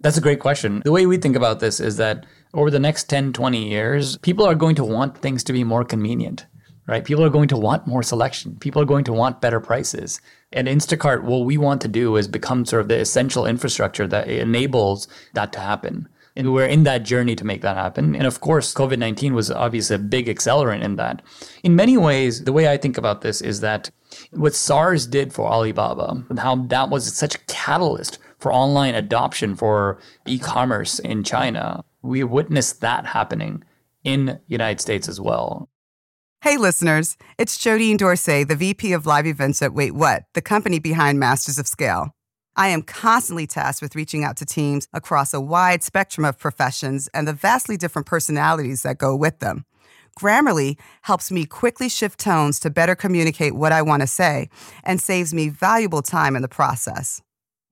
That's 0.00 0.18
a 0.18 0.20
great 0.22 0.40
question. 0.40 0.82
The 0.84 0.92
way 0.92 1.06
we 1.06 1.16
think 1.16 1.36
about 1.36 1.60
this 1.60 1.80
is 1.80 1.96
that 1.96 2.26
over 2.52 2.70
the 2.70 2.78
next 2.78 3.08
10, 3.08 3.32
20 3.32 3.68
years, 3.68 4.18
people 4.18 4.44
are 4.44 4.54
going 4.54 4.76
to 4.76 4.84
want 4.84 5.18
things 5.18 5.42
to 5.44 5.52
be 5.52 5.64
more 5.64 5.84
convenient, 5.84 6.46
right? 6.86 7.04
People 7.04 7.24
are 7.24 7.30
going 7.30 7.48
to 7.48 7.56
want 7.56 7.86
more 7.86 8.02
selection. 8.02 8.56
People 8.60 8.82
are 8.82 8.86
going 8.86 9.04
to 9.04 9.12
want 9.12 9.40
better 9.40 9.58
prices. 9.58 10.20
And 10.52 10.68
Instacart, 10.68 11.22
what 11.22 11.46
we 11.46 11.56
want 11.56 11.80
to 11.80 11.88
do 11.88 12.16
is 12.16 12.28
become 12.28 12.66
sort 12.66 12.82
of 12.82 12.88
the 12.88 12.98
essential 12.98 13.46
infrastructure 13.46 14.06
that 14.06 14.28
enables 14.28 15.08
that 15.32 15.52
to 15.54 15.60
happen. 15.60 16.08
And 16.38 16.52
we're 16.52 16.66
in 16.66 16.82
that 16.82 17.02
journey 17.02 17.34
to 17.34 17.46
make 17.46 17.62
that 17.62 17.78
happen. 17.78 18.14
And 18.14 18.26
of 18.26 18.40
course, 18.40 18.74
COVID 18.74 18.98
19 18.98 19.32
was 19.32 19.50
obviously 19.50 19.96
a 19.96 19.98
big 19.98 20.26
accelerant 20.26 20.82
in 20.82 20.96
that. 20.96 21.22
In 21.62 21.74
many 21.74 21.96
ways, 21.96 22.44
the 22.44 22.52
way 22.52 22.70
I 22.70 22.76
think 22.76 22.98
about 22.98 23.22
this 23.22 23.40
is 23.40 23.60
that 23.60 23.90
what 24.32 24.54
SARS 24.54 25.06
did 25.06 25.32
for 25.32 25.46
Alibaba 25.50 26.22
and 26.28 26.38
how 26.38 26.56
that 26.66 26.90
was 26.90 27.10
such 27.14 27.34
a 27.34 27.44
catalyst 27.48 28.18
for 28.38 28.52
online 28.52 28.94
adoption 28.94 29.54
for 29.54 29.98
e-commerce 30.26 30.98
in 30.98 31.24
China. 31.24 31.84
We 32.02 32.22
witnessed 32.24 32.80
that 32.80 33.06
happening 33.06 33.64
in 34.04 34.40
United 34.46 34.80
States 34.80 35.08
as 35.08 35.20
well. 35.20 35.68
Hey 36.42 36.58
listeners, 36.58 37.16
it's 37.38 37.58
Jodine 37.58 37.98
Dorsey, 37.98 38.44
the 38.44 38.54
VP 38.54 38.92
of 38.92 39.06
Live 39.06 39.26
Events 39.26 39.62
at 39.62 39.74
Wait 39.74 39.94
What, 39.94 40.24
the 40.34 40.42
company 40.42 40.78
behind 40.78 41.18
Masters 41.18 41.58
of 41.58 41.66
Scale. 41.66 42.14
I 42.54 42.68
am 42.68 42.82
constantly 42.82 43.46
tasked 43.46 43.82
with 43.82 43.96
reaching 43.96 44.22
out 44.22 44.36
to 44.36 44.46
teams 44.46 44.86
across 44.92 45.34
a 45.34 45.40
wide 45.40 45.82
spectrum 45.82 46.24
of 46.24 46.38
professions 46.38 47.08
and 47.12 47.26
the 47.26 47.32
vastly 47.32 47.76
different 47.76 48.06
personalities 48.06 48.82
that 48.82 48.98
go 48.98 49.16
with 49.16 49.40
them. 49.40 49.64
Grammarly 50.18 50.78
helps 51.02 51.30
me 51.30 51.44
quickly 51.44 51.88
shift 51.88 52.18
tones 52.18 52.58
to 52.60 52.70
better 52.70 52.94
communicate 52.94 53.54
what 53.54 53.72
I 53.72 53.82
want 53.82 54.00
to 54.00 54.06
say 54.06 54.48
and 54.84 55.00
saves 55.00 55.34
me 55.34 55.48
valuable 55.48 56.00
time 56.00 56.34
in 56.36 56.42
the 56.42 56.48
process. 56.48 57.20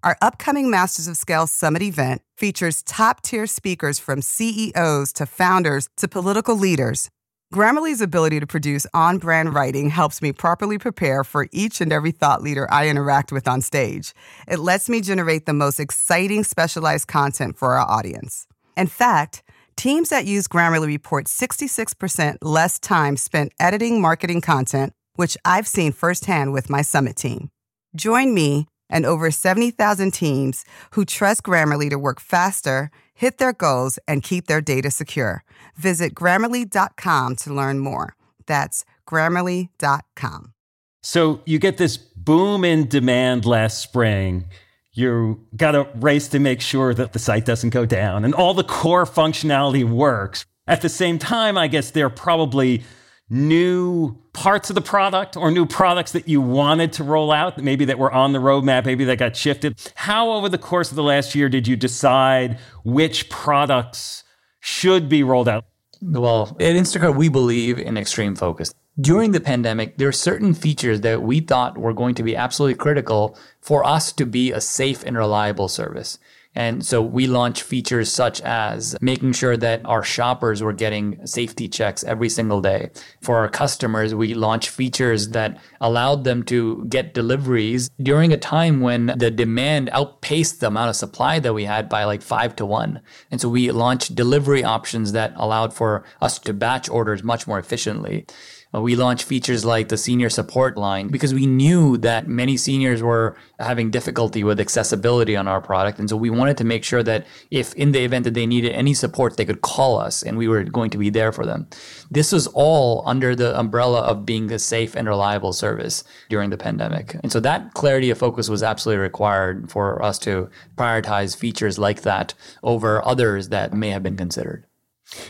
Our 0.04 0.18
upcoming 0.20 0.68
Masters 0.68 1.08
of 1.08 1.16
Scale 1.16 1.46
Summit 1.46 1.80
event 1.80 2.20
features 2.36 2.82
top 2.82 3.22
tier 3.22 3.46
speakers 3.46 3.98
from 3.98 4.20
CEOs 4.20 5.14
to 5.14 5.24
founders 5.24 5.88
to 5.96 6.06
political 6.06 6.58
leaders. 6.58 7.08
Grammarly's 7.54 8.02
ability 8.02 8.38
to 8.38 8.46
produce 8.46 8.86
on 8.92 9.16
brand 9.16 9.54
writing 9.54 9.88
helps 9.88 10.20
me 10.20 10.30
properly 10.30 10.76
prepare 10.76 11.24
for 11.24 11.48
each 11.52 11.80
and 11.80 11.90
every 11.90 12.10
thought 12.10 12.42
leader 12.42 12.70
I 12.70 12.88
interact 12.88 13.32
with 13.32 13.48
on 13.48 13.62
stage. 13.62 14.12
It 14.46 14.58
lets 14.58 14.90
me 14.90 15.00
generate 15.00 15.46
the 15.46 15.54
most 15.54 15.80
exciting 15.80 16.44
specialized 16.44 17.08
content 17.08 17.56
for 17.56 17.72
our 17.72 17.90
audience. 17.90 18.46
In 18.76 18.88
fact, 18.88 19.42
teams 19.74 20.10
that 20.10 20.26
use 20.26 20.48
Grammarly 20.48 20.86
report 20.86 21.28
66% 21.28 22.36
less 22.42 22.78
time 22.78 23.16
spent 23.16 23.54
editing 23.58 24.02
marketing 24.02 24.42
content, 24.42 24.92
which 25.14 25.38
I've 25.46 25.66
seen 25.66 25.92
firsthand 25.92 26.52
with 26.52 26.68
my 26.68 26.82
summit 26.82 27.16
team. 27.16 27.48
Join 27.96 28.34
me 28.34 28.66
and 28.94 29.04
over 29.04 29.30
70,000 29.30 30.12
teams 30.12 30.64
who 30.92 31.04
trust 31.04 31.42
Grammarly 31.42 31.90
to 31.90 31.98
work 31.98 32.20
faster, 32.20 32.90
hit 33.12 33.38
their 33.38 33.52
goals, 33.52 33.98
and 34.06 34.22
keep 34.22 34.46
their 34.46 34.60
data 34.60 34.90
secure. 34.90 35.42
Visit 35.76 36.14
grammarly.com 36.14 37.36
to 37.36 37.52
learn 37.52 37.80
more. 37.80 38.14
That's 38.46 38.84
grammarly.com. 39.06 40.54
So 41.02 41.42
you 41.44 41.58
get 41.58 41.76
this 41.76 41.96
boom 41.96 42.64
in 42.64 42.88
demand 42.88 43.44
last 43.44 43.80
spring. 43.80 44.46
You 44.92 45.44
got 45.56 45.72
to 45.72 45.88
race 45.96 46.28
to 46.28 46.38
make 46.38 46.60
sure 46.60 46.94
that 46.94 47.12
the 47.12 47.18
site 47.18 47.44
doesn't 47.44 47.70
go 47.70 47.84
down 47.84 48.24
and 48.24 48.32
all 48.32 48.54
the 48.54 48.64
core 48.64 49.04
functionality 49.04 49.84
works. 49.84 50.46
At 50.66 50.80
the 50.80 50.88
same 50.88 51.18
time, 51.18 51.58
I 51.58 51.66
guess 51.66 51.90
they're 51.90 52.08
probably 52.08 52.84
new 53.30 54.16
parts 54.32 54.70
of 54.70 54.74
the 54.74 54.82
product 54.82 55.36
or 55.36 55.50
new 55.50 55.66
products 55.66 56.12
that 56.12 56.28
you 56.28 56.40
wanted 56.40 56.92
to 56.94 57.04
roll 57.04 57.32
out, 57.32 57.58
maybe 57.58 57.84
that 57.86 57.98
were 57.98 58.12
on 58.12 58.32
the 58.32 58.38
roadmap, 58.38 58.84
maybe 58.84 59.04
that 59.04 59.18
got 59.18 59.36
shifted? 59.36 59.78
How, 59.94 60.32
over 60.32 60.48
the 60.48 60.58
course 60.58 60.90
of 60.90 60.96
the 60.96 61.02
last 61.02 61.34
year, 61.34 61.48
did 61.48 61.66
you 61.66 61.76
decide 61.76 62.58
which 62.84 63.28
products 63.28 64.24
should 64.60 65.08
be 65.08 65.22
rolled 65.22 65.48
out? 65.48 65.64
Well, 66.02 66.56
at 66.60 66.76
Instacart, 66.76 67.16
we 67.16 67.28
believe 67.28 67.78
in 67.78 67.96
extreme 67.96 68.36
focus. 68.36 68.74
During 69.00 69.32
the 69.32 69.40
pandemic, 69.40 69.96
there 69.96 70.08
are 70.08 70.12
certain 70.12 70.54
features 70.54 71.00
that 71.00 71.22
we 71.22 71.40
thought 71.40 71.78
were 71.78 71.92
going 71.92 72.14
to 72.16 72.22
be 72.22 72.36
absolutely 72.36 72.76
critical 72.76 73.36
for 73.60 73.84
us 73.84 74.12
to 74.12 74.26
be 74.26 74.52
a 74.52 74.60
safe 74.60 75.02
and 75.04 75.16
reliable 75.16 75.68
service. 75.68 76.18
And 76.54 76.84
so 76.84 77.02
we 77.02 77.26
launched 77.26 77.62
features 77.62 78.12
such 78.12 78.40
as 78.42 78.96
making 79.00 79.32
sure 79.32 79.56
that 79.56 79.84
our 79.84 80.02
shoppers 80.02 80.62
were 80.62 80.72
getting 80.72 81.26
safety 81.26 81.68
checks 81.68 82.04
every 82.04 82.28
single 82.28 82.60
day. 82.60 82.90
For 83.20 83.38
our 83.38 83.48
customers, 83.48 84.14
we 84.14 84.34
launched 84.34 84.68
features 84.68 85.30
that 85.30 85.58
allowed 85.80 86.24
them 86.24 86.42
to 86.44 86.84
get 86.88 87.14
deliveries 87.14 87.90
during 88.00 88.32
a 88.32 88.36
time 88.36 88.80
when 88.80 89.06
the 89.16 89.30
demand 89.30 89.90
outpaced 89.92 90.60
the 90.60 90.68
amount 90.68 90.90
of 90.90 90.96
supply 90.96 91.38
that 91.40 91.54
we 91.54 91.64
had 91.64 91.88
by 91.88 92.04
like 92.04 92.22
five 92.22 92.54
to 92.56 92.66
one. 92.66 93.00
And 93.30 93.40
so 93.40 93.48
we 93.48 93.70
launched 93.70 94.14
delivery 94.14 94.62
options 94.62 95.12
that 95.12 95.32
allowed 95.36 95.74
for 95.74 96.04
us 96.20 96.38
to 96.40 96.52
batch 96.52 96.88
orders 96.88 97.22
much 97.22 97.46
more 97.46 97.58
efficiently. 97.58 98.26
Uh, 98.74 98.80
we 98.80 98.96
launched 98.96 99.24
features 99.24 99.64
like 99.64 99.88
the 99.88 99.98
senior 99.98 100.30
support 100.30 100.76
line 100.76 101.08
because 101.08 101.34
we 101.34 101.46
knew 101.46 101.98
that 101.98 102.26
many 102.26 102.56
seniors 102.56 103.02
were 103.02 103.36
having 103.58 103.90
difficulty 103.90 104.42
with 104.42 104.58
accessibility 104.58 105.36
on 105.36 105.46
our 105.46 105.60
product. 105.60 105.98
And 105.98 106.08
so 106.08 106.16
we 106.16 106.30
wanted 106.30 106.44
wanted 106.44 106.58
to 106.58 106.64
make 106.64 106.84
sure 106.84 107.02
that 107.02 107.26
if 107.50 107.72
in 107.74 107.92
the 107.92 108.04
event 108.04 108.24
that 108.24 108.34
they 108.34 108.46
needed 108.46 108.72
any 108.72 108.92
support, 108.92 109.36
they 109.36 109.46
could 109.46 109.62
call 109.62 109.98
us 109.98 110.22
and 110.22 110.36
we 110.36 110.46
were 110.46 110.62
going 110.62 110.90
to 110.90 110.98
be 110.98 111.10
there 111.10 111.32
for 111.32 111.46
them. 111.46 111.66
This 112.10 112.32
was 112.32 112.46
all 112.48 113.02
under 113.06 113.34
the 113.34 113.58
umbrella 113.58 114.00
of 114.00 114.26
being 114.26 114.52
a 114.52 114.58
safe 114.58 114.94
and 114.94 115.08
reliable 115.08 115.54
service 115.54 116.04
during 116.28 116.50
the 116.50 116.58
pandemic. 116.58 117.16
And 117.22 117.32
so 117.32 117.40
that 117.40 117.72
clarity 117.72 118.10
of 118.10 118.18
focus 118.18 118.50
was 118.50 118.62
absolutely 118.62 119.02
required 119.02 119.70
for 119.70 120.02
us 120.04 120.18
to 120.20 120.50
prioritize 120.76 121.34
features 121.36 121.78
like 121.78 122.02
that 122.02 122.34
over 122.62 123.04
others 123.04 123.48
that 123.48 123.72
may 123.72 123.90
have 123.90 124.02
been 124.02 124.16
considered. 124.16 124.66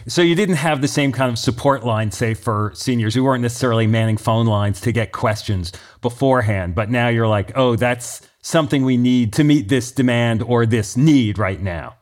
So 0.06 0.22
you 0.22 0.34
didn't 0.34 0.56
have 0.56 0.80
the 0.80 0.88
same 0.88 1.12
kind 1.12 1.30
of 1.30 1.38
support 1.38 1.84
line, 1.84 2.10
say, 2.10 2.34
for 2.34 2.72
seniors 2.74 3.14
who 3.14 3.24
weren't 3.24 3.42
necessarily 3.42 3.86
manning 3.86 4.16
phone 4.16 4.46
lines 4.46 4.80
to 4.82 4.92
get 4.92 5.12
questions 5.12 5.72
beforehand. 6.00 6.74
But 6.74 6.90
now 6.90 7.08
you're 7.08 7.28
like, 7.28 7.52
oh, 7.56 7.76
that's 7.76 8.22
something 8.42 8.84
we 8.84 8.96
need 8.96 9.32
to 9.34 9.44
meet 9.44 9.68
this 9.68 9.90
demand 9.92 10.42
or 10.42 10.66
this 10.66 10.96
need 10.96 11.38
right 11.38 11.60
now. 11.60 11.96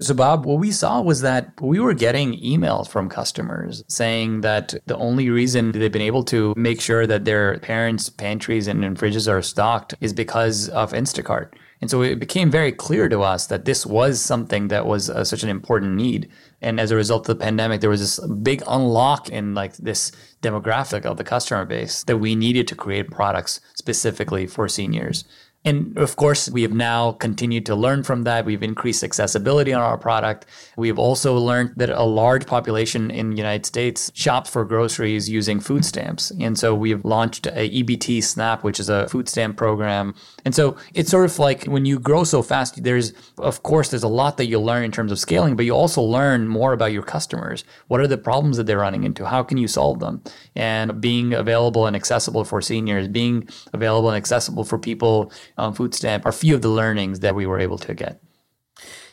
So, 0.00 0.14
Bob, 0.14 0.46
what 0.46 0.60
we 0.60 0.70
saw 0.70 1.02
was 1.02 1.22
that 1.22 1.60
we 1.60 1.80
were 1.80 1.92
getting 1.92 2.40
emails 2.40 2.88
from 2.88 3.08
customers 3.08 3.82
saying 3.88 4.42
that 4.42 4.74
the 4.86 4.96
only 4.96 5.28
reason 5.28 5.72
they've 5.72 5.90
been 5.90 6.00
able 6.02 6.22
to 6.24 6.54
make 6.56 6.80
sure 6.80 7.04
that 7.04 7.24
their 7.24 7.58
parents' 7.58 8.08
pantries 8.08 8.68
and 8.68 8.80
fridges 8.96 9.28
are 9.28 9.42
stocked 9.42 9.94
is 10.00 10.12
because 10.12 10.68
of 10.68 10.92
Instacart. 10.92 11.52
And 11.80 11.90
so 11.90 12.02
it 12.02 12.20
became 12.20 12.50
very 12.50 12.70
clear 12.70 13.08
to 13.08 13.22
us 13.22 13.48
that 13.48 13.64
this 13.64 13.84
was 13.84 14.20
something 14.20 14.68
that 14.68 14.86
was 14.86 15.10
uh, 15.10 15.24
such 15.24 15.42
an 15.42 15.48
important 15.48 15.96
need. 15.96 16.28
And 16.60 16.80
as 16.80 16.90
a 16.90 16.96
result 16.96 17.28
of 17.28 17.38
the 17.38 17.44
pandemic, 17.44 17.80
there 17.80 17.90
was 17.90 18.00
this 18.00 18.18
big 18.26 18.62
unlock 18.66 19.28
in 19.28 19.54
like 19.54 19.76
this 19.76 20.10
demographic 20.42 21.04
of 21.04 21.16
the 21.16 21.24
customer 21.24 21.64
base 21.64 22.02
that 22.04 22.18
we 22.18 22.34
needed 22.34 22.66
to 22.68 22.74
create 22.74 23.10
products 23.10 23.60
specifically 23.74 24.46
for 24.46 24.68
seniors. 24.68 25.24
And 25.68 25.98
of 25.98 26.16
course, 26.16 26.48
we 26.48 26.62
have 26.62 26.72
now 26.72 27.12
continued 27.12 27.66
to 27.66 27.74
learn 27.74 28.02
from 28.02 28.22
that. 28.22 28.46
We've 28.46 28.62
increased 28.62 29.04
accessibility 29.04 29.74
on 29.74 29.82
our 29.82 29.98
product. 29.98 30.46
We've 30.78 30.98
also 30.98 31.36
learned 31.36 31.74
that 31.76 31.90
a 31.90 32.04
large 32.04 32.46
population 32.46 33.10
in 33.10 33.30
the 33.30 33.36
United 33.36 33.66
States 33.66 34.10
shops 34.14 34.48
for 34.48 34.64
groceries 34.64 35.28
using 35.28 35.60
food 35.60 35.84
stamps. 35.84 36.32
And 36.40 36.58
so 36.58 36.74
we've 36.74 37.04
launched 37.04 37.46
a 37.48 37.68
EBT 37.68 38.24
SNAP, 38.24 38.64
which 38.64 38.80
is 38.80 38.88
a 38.88 39.08
food 39.08 39.28
stamp 39.28 39.58
program. 39.58 40.14
And 40.46 40.54
so 40.54 40.78
it's 40.94 41.10
sort 41.10 41.26
of 41.26 41.38
like 41.38 41.64
when 41.64 41.84
you 41.84 41.98
grow 41.98 42.24
so 42.24 42.40
fast, 42.40 42.82
there's, 42.82 43.12
of 43.36 43.62
course, 43.62 43.90
there's 43.90 44.02
a 44.02 44.08
lot 44.08 44.38
that 44.38 44.46
you 44.46 44.58
learn 44.58 44.84
in 44.84 44.90
terms 44.90 45.12
of 45.12 45.18
scaling, 45.18 45.54
but 45.54 45.66
you 45.66 45.72
also 45.72 46.00
learn 46.00 46.48
more 46.48 46.72
about 46.72 46.92
your 46.92 47.02
customers. 47.02 47.62
What 47.88 48.00
are 48.00 48.06
the 48.06 48.16
problems 48.16 48.56
that 48.56 48.64
they're 48.64 48.78
running 48.78 49.04
into? 49.04 49.26
How 49.26 49.42
can 49.42 49.58
you 49.58 49.68
solve 49.68 50.00
them? 50.00 50.22
And 50.56 50.98
being 50.98 51.34
available 51.34 51.84
and 51.84 51.94
accessible 51.94 52.44
for 52.44 52.62
seniors, 52.62 53.06
being 53.06 53.46
available 53.74 54.08
and 54.08 54.16
accessible 54.16 54.64
for 54.64 54.78
people 54.78 55.30
on 55.58 55.74
food 55.74 55.94
stamp 55.94 56.24
are 56.24 56.32
few 56.32 56.54
of 56.54 56.62
the 56.62 56.68
learnings 56.68 57.20
that 57.20 57.34
we 57.34 57.46
were 57.46 57.58
able 57.58 57.78
to 57.78 57.94
get. 57.94 58.20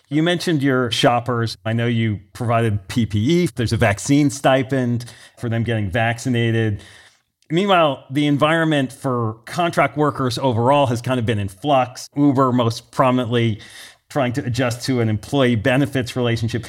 You 0.10 0.22
mentioned 0.22 0.62
your 0.62 0.92
shoppers. 0.92 1.58
I 1.66 1.74
know 1.74 1.88
you 1.88 2.20
provided 2.34 2.88
PPE. 2.88 3.54
There's 3.56 3.74
a 3.74 3.78
vaccine 3.78 4.30
stipend 4.30 5.06
for 5.38 5.50
them 5.50 5.64
getting 5.64 5.90
vaccinated. 5.90 6.84
Meanwhile, 7.50 8.06
the 8.12 8.28
environment 8.28 8.92
for 8.92 9.40
contract 9.46 9.98
workers 9.98 10.38
overall 10.38 10.86
has 10.88 11.02
kind 11.02 11.20
of 11.20 11.26
been 11.26 11.40
in 11.40 11.48
flux. 11.48 12.08
Uber, 12.16 12.52
most 12.52 12.92
prominently, 12.92 13.62
trying 14.10 14.34
to 14.34 14.46
adjust 14.46 14.86
to 14.86 15.00
an 15.02 15.10
employee 15.10 15.56
benefits 15.56 16.16
relationship. 16.16 16.66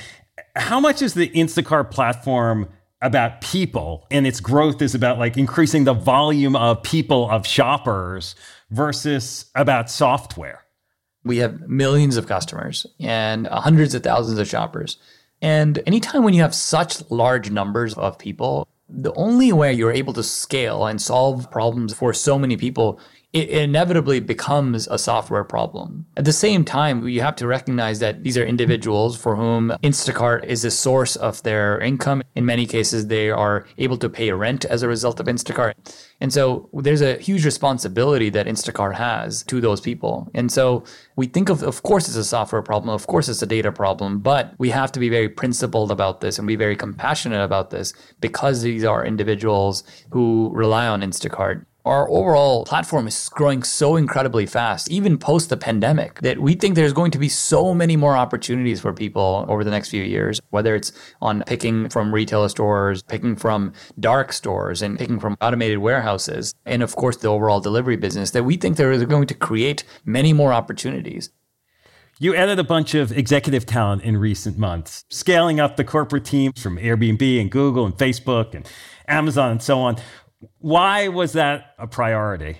How 0.55 0.81
much 0.81 1.03
is 1.03 1.13
the 1.13 1.29
Instacart 1.29 1.91
platform 1.91 2.69
about 3.03 3.41
people 3.41 4.07
and 4.11 4.27
its 4.27 4.41
growth 4.41 4.81
is 4.81 4.95
about 4.95 5.19
like 5.19 5.37
increasing 5.37 5.85
the 5.85 5.95
volume 5.95 6.57
of 6.57 6.83
people 6.83 7.31
of 7.31 7.47
shoppers 7.47 8.35
versus 8.71 9.47
about 9.55 9.91
software? 9.91 10.65
We 11.25 11.39
have 11.39 11.69
millions 11.69 12.17
of 12.17 12.27
customers 12.27 12.87
and 13.01 13.47
hundreds 13.49 13.95
of 13.95 14.03
thousands 14.03 14.39
of 14.39 14.49
shoppers. 14.49 14.99
And 15.43 15.83
anytime 15.87 16.23
when 16.23 16.35
you 16.35 16.43
have 16.43 16.55
such 16.55 17.11
large 17.11 17.51
numbers 17.51 17.95
of 17.95 18.19
people, 18.19 18.69
the 18.89 19.13
only 19.15 19.53
way 19.53 19.73
you're 19.73 19.93
able 19.93 20.13
to 20.13 20.23
scale 20.23 20.87
and 20.87 21.03
solve 21.03 21.51
problems 21.51 21.93
for 21.93 22.13
so 22.13 22.39
many 22.39 22.57
people 22.57 23.01
it 23.37 23.51
inevitably 23.51 24.19
becomes 24.19 24.89
a 24.89 24.99
software 24.99 25.45
problem. 25.45 26.07
At 26.17 26.25
the 26.25 26.33
same 26.33 26.65
time, 26.65 27.07
you 27.07 27.21
have 27.21 27.37
to 27.37 27.47
recognize 27.47 27.99
that 27.99 28.25
these 28.25 28.39
are 28.39 28.47
individuals 28.47 29.15
for 29.15 29.37
whom 29.37 29.75
Instacart 29.83 30.47
is 30.47 30.65
a 30.65 30.71
source 30.71 31.17
of 31.17 31.43
their 31.43 31.79
income. 31.79 32.23
In 32.35 32.47
many 32.47 32.65
cases, 32.65 33.09
they 33.09 33.29
are 33.29 33.67
able 33.77 33.99
to 33.99 34.09
pay 34.09 34.33
rent 34.33 34.65
as 34.65 34.83
a 34.83 34.89
result 34.89 35.21
of 35.21 35.27
Instacart. 35.27 35.75
And 36.19 36.33
so 36.33 36.71
there's 36.73 37.03
a 37.03 37.19
huge 37.19 37.45
responsibility 37.45 38.31
that 38.31 38.47
Instacart 38.47 38.95
has 38.95 39.43
to 39.45 39.61
those 39.61 39.83
people. 39.83 40.31
And 40.33 40.51
so 40.51 40.85
we 41.17 41.27
think 41.27 41.51
of, 41.51 41.63
of 41.63 41.83
course, 41.83 42.09
it's 42.09 42.17
a 42.17 42.25
software 42.25 42.63
problem. 42.63 42.89
Of 42.89 43.07
course, 43.07 43.29
it's 43.29 43.43
a 43.43 43.47
data 43.47 43.71
problem, 43.71 44.21
but 44.21 44.55
we 44.57 44.71
have 44.71 44.91
to 44.93 45.01
be 45.01 45.11
very 45.11 45.29
principled 45.29 45.91
about 45.91 46.23
this 46.23 46.39
and 46.39 46.49
be 46.49 46.57
very 46.57 46.75
compassionate 46.75 47.43
about 47.43 47.69
this 47.69 47.93
because 48.23 48.63
these 48.63 48.83
are 48.83 49.05
individuals 49.05 49.85
who 50.11 50.51
rely 50.55 50.87
on 50.87 51.03
Instacart 51.03 51.67
our 51.87 52.11
overall 52.11 52.65
platform 52.65 53.07
is 53.07 53.29
growing 53.29 53.63
so 53.63 53.97
incredibly 53.97 54.45
fast, 54.45 54.91
even 54.91 55.17
post 55.17 55.49
the 55.49 55.57
pandemic, 55.57 56.21
that 56.21 56.41
we 56.41 56.55
think 56.55 56.75
there's 56.75 56.93
going 56.93 57.13
to 57.13 57.19
be 57.19 57.29
so 57.29 57.73
many 57.73 57.97
more 57.97 58.17
opportunities 58.17 58.81
for 58.81 58.93
people 58.93 59.47
over 59.49 59.63
the 59.63 59.71
next 59.71 59.91
few 59.91 60.03
years, 60.03 60.41
whether 60.51 60.75
it's 60.75 60.93
on 61.23 61.45
picking 61.47 61.89
from 61.89 62.13
retail 62.13 62.49
stores, 62.49 63.03
picking 63.03 63.37
from 63.37 63.73
dark 64.01 64.33
stores, 64.33 64.83
and 64.83 64.99
picking 64.99 65.21
from 65.21 65.37
automated 65.41 65.79
warehouses, 65.79 66.55
and 66.67 66.83
of 66.83 66.97
course, 66.97 67.17
the 67.19 67.29
overall 67.29 67.61
delivery 67.61 67.97
business, 67.97 68.33
that 68.33 68.45
we 68.45 68.57
think 68.57 68.77
they're 68.77 69.07
going 69.07 69.27
to 69.29 69.35
create 69.35 69.85
many 70.05 70.33
more 70.33 70.53
opportunities. 70.53 71.31
You 72.19 72.35
added 72.35 72.59
a 72.59 72.65
bunch 72.65 72.95
of 72.95 73.13
executive 73.13 73.67
talent 73.67 74.03
in 74.03 74.17
recent 74.17 74.57
months, 74.57 75.05
scaling 75.11 75.61
up 75.61 75.77
the 75.77 75.85
corporate 75.85 76.25
teams 76.25 76.63
from 76.63 76.79
Airbnb 76.79 77.41
and 77.41 77.51
Google 77.51 77.85
and 77.85 77.95
Facebook 77.95 78.55
and 78.55 78.67
Amazon 79.07 79.51
and 79.53 79.63
so 79.63 79.79
on. 79.81 79.97
Why 80.59 81.09
was 81.09 81.33
that 81.33 81.75
a 81.79 81.87
priority? 81.87 82.59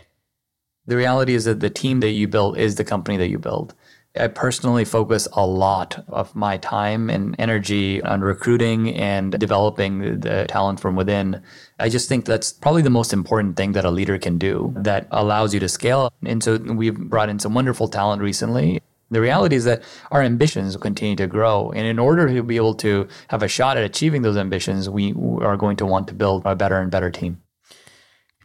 The 0.87 0.97
reality 0.97 1.35
is 1.35 1.45
that 1.45 1.61
the 1.61 1.71
team 1.71 2.01
that 2.01 2.11
you 2.11 2.29
build 2.29 2.57
is 2.57 2.77
the 2.77 2.85
company 2.85 3.17
that 3.17 3.29
you 3.29 3.39
build. 3.39 3.75
I 4.19 4.29
personally 4.29 4.87
focus 4.87 5.29
a 5.35 5.45
lot 5.45 6.03
of 6.09 6.35
my 6.35 6.57
time 6.57 7.11
and 7.11 7.35
energy 7.39 8.03
on 8.03 8.23
recruiting 8.23 8.95
and 8.95 9.39
developing 9.39 10.21
the 10.21 10.47
talent 10.49 10.81
from 10.81 10.97
within. 10.97 11.43
I 11.79 11.91
just 11.91 12.09
think 12.09 12.25
that's 12.25 12.53
probably 12.53 12.81
the 12.81 12.89
most 12.91 13.13
important 13.13 13.57
thing 13.57 13.73
that 13.73 13.85
a 13.85 13.91
leader 13.91 14.19
can 14.19 14.39
do 14.39 14.73
that 14.77 15.07
allows 15.11 15.53
you 15.53 15.61
to 15.61 15.69
scale. 15.69 16.11
And 16.25 16.43
so 16.43 16.57
we've 16.57 16.97
brought 16.97 17.29
in 17.29 17.39
some 17.39 17.53
wonderful 17.53 17.89
talent 17.89 18.23
recently. 18.23 18.81
The 19.11 19.21
reality 19.21 19.55
is 19.55 19.65
that 19.65 19.83
our 20.11 20.23
ambitions 20.23 20.75
will 20.75 20.83
continue 20.83 21.17
to 21.17 21.27
grow. 21.27 21.71
And 21.73 21.87
in 21.87 21.99
order 21.99 22.27
to 22.27 22.43
be 22.43 22.57
able 22.57 22.75
to 22.77 23.07
have 23.29 23.43
a 23.43 23.49
shot 23.49 23.77
at 23.77 23.85
achieving 23.85 24.23
those 24.23 24.39
ambitions, 24.39 24.89
we 24.89 25.13
are 25.43 25.59
going 25.59 25.77
to 25.77 25.87
want 25.87 26.09
to 26.09 26.15
build 26.15 26.43
a 26.47 26.57
better 26.57 26.79
and 26.81 26.91
better 26.91 27.11
team 27.11 27.43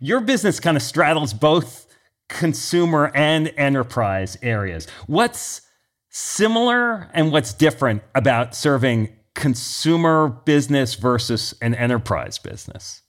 your 0.02 0.20
business 0.20 0.60
kind 0.60 0.76
of 0.76 0.84
straddles 0.84 1.32
both 1.32 1.88
consumer 2.28 3.12
and 3.14 3.54
enterprise 3.56 4.38
areas. 4.42 4.88
What's 5.06 5.62
similar 6.10 7.10
and 7.14 7.32
what's 7.32 7.54
different 7.54 8.02
about 8.16 8.56
serving 8.56 9.16
consumer 9.36 10.28
business 10.28 10.96
versus 10.96 11.54
an 11.62 11.76
enterprise 11.76 12.40
business? 12.40 13.04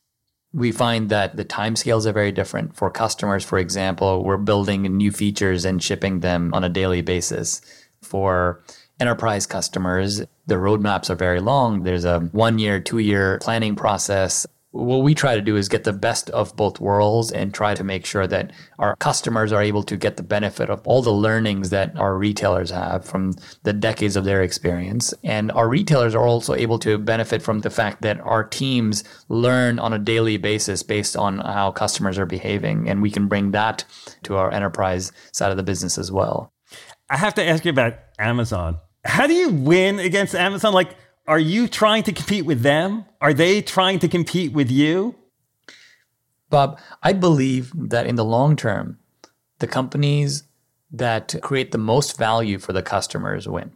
We 0.53 0.71
find 0.71 1.09
that 1.09 1.37
the 1.37 1.47
timescales 1.47 2.05
are 2.05 2.13
very 2.13 2.31
different. 2.31 2.77
For 2.77 2.91
customers, 2.91 3.43
for 3.43 3.59
example, 3.59 4.23
we're 4.23 4.37
building 4.37 4.83
new 4.83 5.11
features 5.11 5.65
and 5.65 5.83
shipping 5.83 6.21
them 6.21 6.53
on 6.53 6.63
a 6.63 6.69
daily 6.69 7.01
basis. 7.01 7.63
For 8.03 8.63
enterprise 9.01 9.47
customers, 9.47 10.21
the 10.47 10.57
roadmaps 10.57 11.09
are 11.09 11.15
very 11.15 11.41
long. 11.41 11.85
There's 11.85 12.05
a 12.05 12.21
one 12.33 12.59
year, 12.59 12.81
two 12.81 12.99
year 12.99 13.39
planning 13.41 13.77
process 13.77 14.47
what 14.73 15.03
we 15.03 15.15
try 15.15 15.35
to 15.35 15.43
do 15.43 15.57
is 15.57 15.69
get 15.69 15.85
the 15.85 15.93
best 15.93 16.31
of 16.31 16.57
both 16.57 16.81
worlds 16.81 17.31
and 17.31 17.53
try 17.53 17.75
to 17.75 17.85
make 17.85 18.07
sure 18.07 18.27
that 18.27 18.53
our 18.79 18.97
customers 18.97 19.53
are 19.53 19.63
able 19.63 19.83
to 19.83 19.99
get 19.99 20.17
the 20.17 20.23
benefit 20.23 20.71
of 20.71 20.81
all 20.87 21.03
the 21.03 21.13
learnings 21.13 21.69
that 21.71 21.97
our 21.99 22.17
retailers 22.17 22.71
have 22.71 23.05
from 23.05 23.35
the 23.65 23.75
decades 23.75 24.17
of 24.17 24.25
their 24.25 24.43
experience. 24.43 25.13
And 25.23 25.53
our 25.53 25.69
retailers 25.69 26.15
are 26.15 26.27
also 26.27 26.55
able 26.55 26.79
to 26.81 26.97
benefit 26.97 27.43
from 27.43 27.61
the 27.61 27.71
fact 27.71 28.01
that 28.03 28.19
our 28.21 28.45
teams 28.45 29.05
learn 29.29 29.79
on 29.79 29.93
a 29.93 29.99
daily 29.99 30.39
basis 30.39 30.83
based 30.83 31.17
on 31.17 31.39
how 31.39 31.71
customers 31.71 32.19
are 32.19 32.27
behaving. 32.27 32.89
And 32.89 33.03
we 33.03 33.11
can 33.11 33.29
bring 33.29 33.51
that 33.51 33.85
to 34.23 34.37
our 34.37 34.51
enterprise 34.51 35.13
side 35.33 35.51
of 35.51 35.59
the 35.59 35.63
business 35.63 35.99
as 35.99 36.11
well. 36.11 36.51
I 37.11 37.19
have 37.19 37.35
to 37.35 37.45
ask 37.45 37.67
you 37.67 37.71
about 37.71 37.95
Amazon. 38.19 38.79
How 39.05 39.27
do 39.27 39.35
you 39.35 39.51
win 39.51 39.99
against 39.99 40.35
Amazon? 40.35 40.73
Like, 40.73 40.97
are 41.27 41.39
you 41.39 41.69
trying 41.69 42.03
to 42.05 42.13
compete 42.13 42.45
with 42.45 42.63
them? 42.63 43.05
Are 43.21 43.33
they 43.33 43.63
trying 43.63 43.99
to 44.01 44.09
compete 44.09 44.53
with 44.53 44.71
you? 44.71 45.15
Bob, 46.51 46.79
I 47.03 47.13
believe 47.13 47.73
that 47.75 48.07
in 48.07 48.17
the 48.17 48.25
long 48.25 48.57
term, 48.57 48.99
the 49.59 49.67
companies 49.67 50.45
that 50.91 51.35
create 51.41 51.73
the 51.73 51.79
most 51.79 52.19
value 52.19 52.59
for 52.59 52.73
the 52.73 52.83
customers 52.83 53.49
win. 53.49 53.73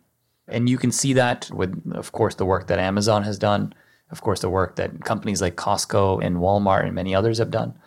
And 0.49 0.69
you 0.69 0.77
can 0.77 0.93
see 0.93 1.13
that 1.15 1.51
with, 1.51 1.81
of 1.95 2.13
course, 2.13 2.35
the 2.35 2.45
work 2.45 2.67
that 2.67 2.79
Amazon 2.79 3.23
has 3.23 3.39
done, 3.39 3.73
of 4.11 4.21
course, 4.21 4.41
the 4.41 4.51
work 4.51 4.77
that 4.77 5.05
companies 5.05 5.41
like 5.41 5.57
Costco 5.57 6.23
and 6.23 6.37
Walmart 6.37 6.85
and 6.85 6.95
many 6.95 7.15
others 7.15 7.39
have 7.39 7.51
done. 7.51 7.79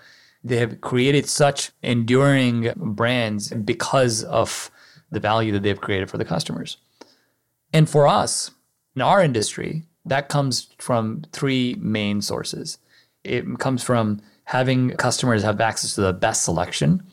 They 0.43 0.58
have 0.58 0.82
created 0.82 1.28
such 1.28 1.72
enduring 1.84 2.74
brands 2.76 3.50
because 3.50 4.24
of 4.24 4.72
the 5.12 5.19
value 5.19 5.52
that 5.52 5.63
they've 5.63 5.80
created 5.80 6.10
for 6.10 6.17
the 6.17 6.26
customers. 6.26 6.78
And 7.72 7.89
for 7.89 8.08
us, 8.08 8.52
in 8.95 9.02
our 9.02 9.21
industry, 9.21 9.84
that 10.06 10.30
comes 10.30 10.69
from 10.78 11.23
three 11.32 11.75
main 11.80 12.21
sources. 12.21 12.78
It 13.23 13.60
comes 13.60 13.84
from 13.84 14.21
having 14.45 14.91
customers 14.91 15.43
have 15.43 15.62
access 15.62 15.95
to 15.95 16.02
the 16.02 16.13
best 16.13 16.43
selection. 16.43 17.04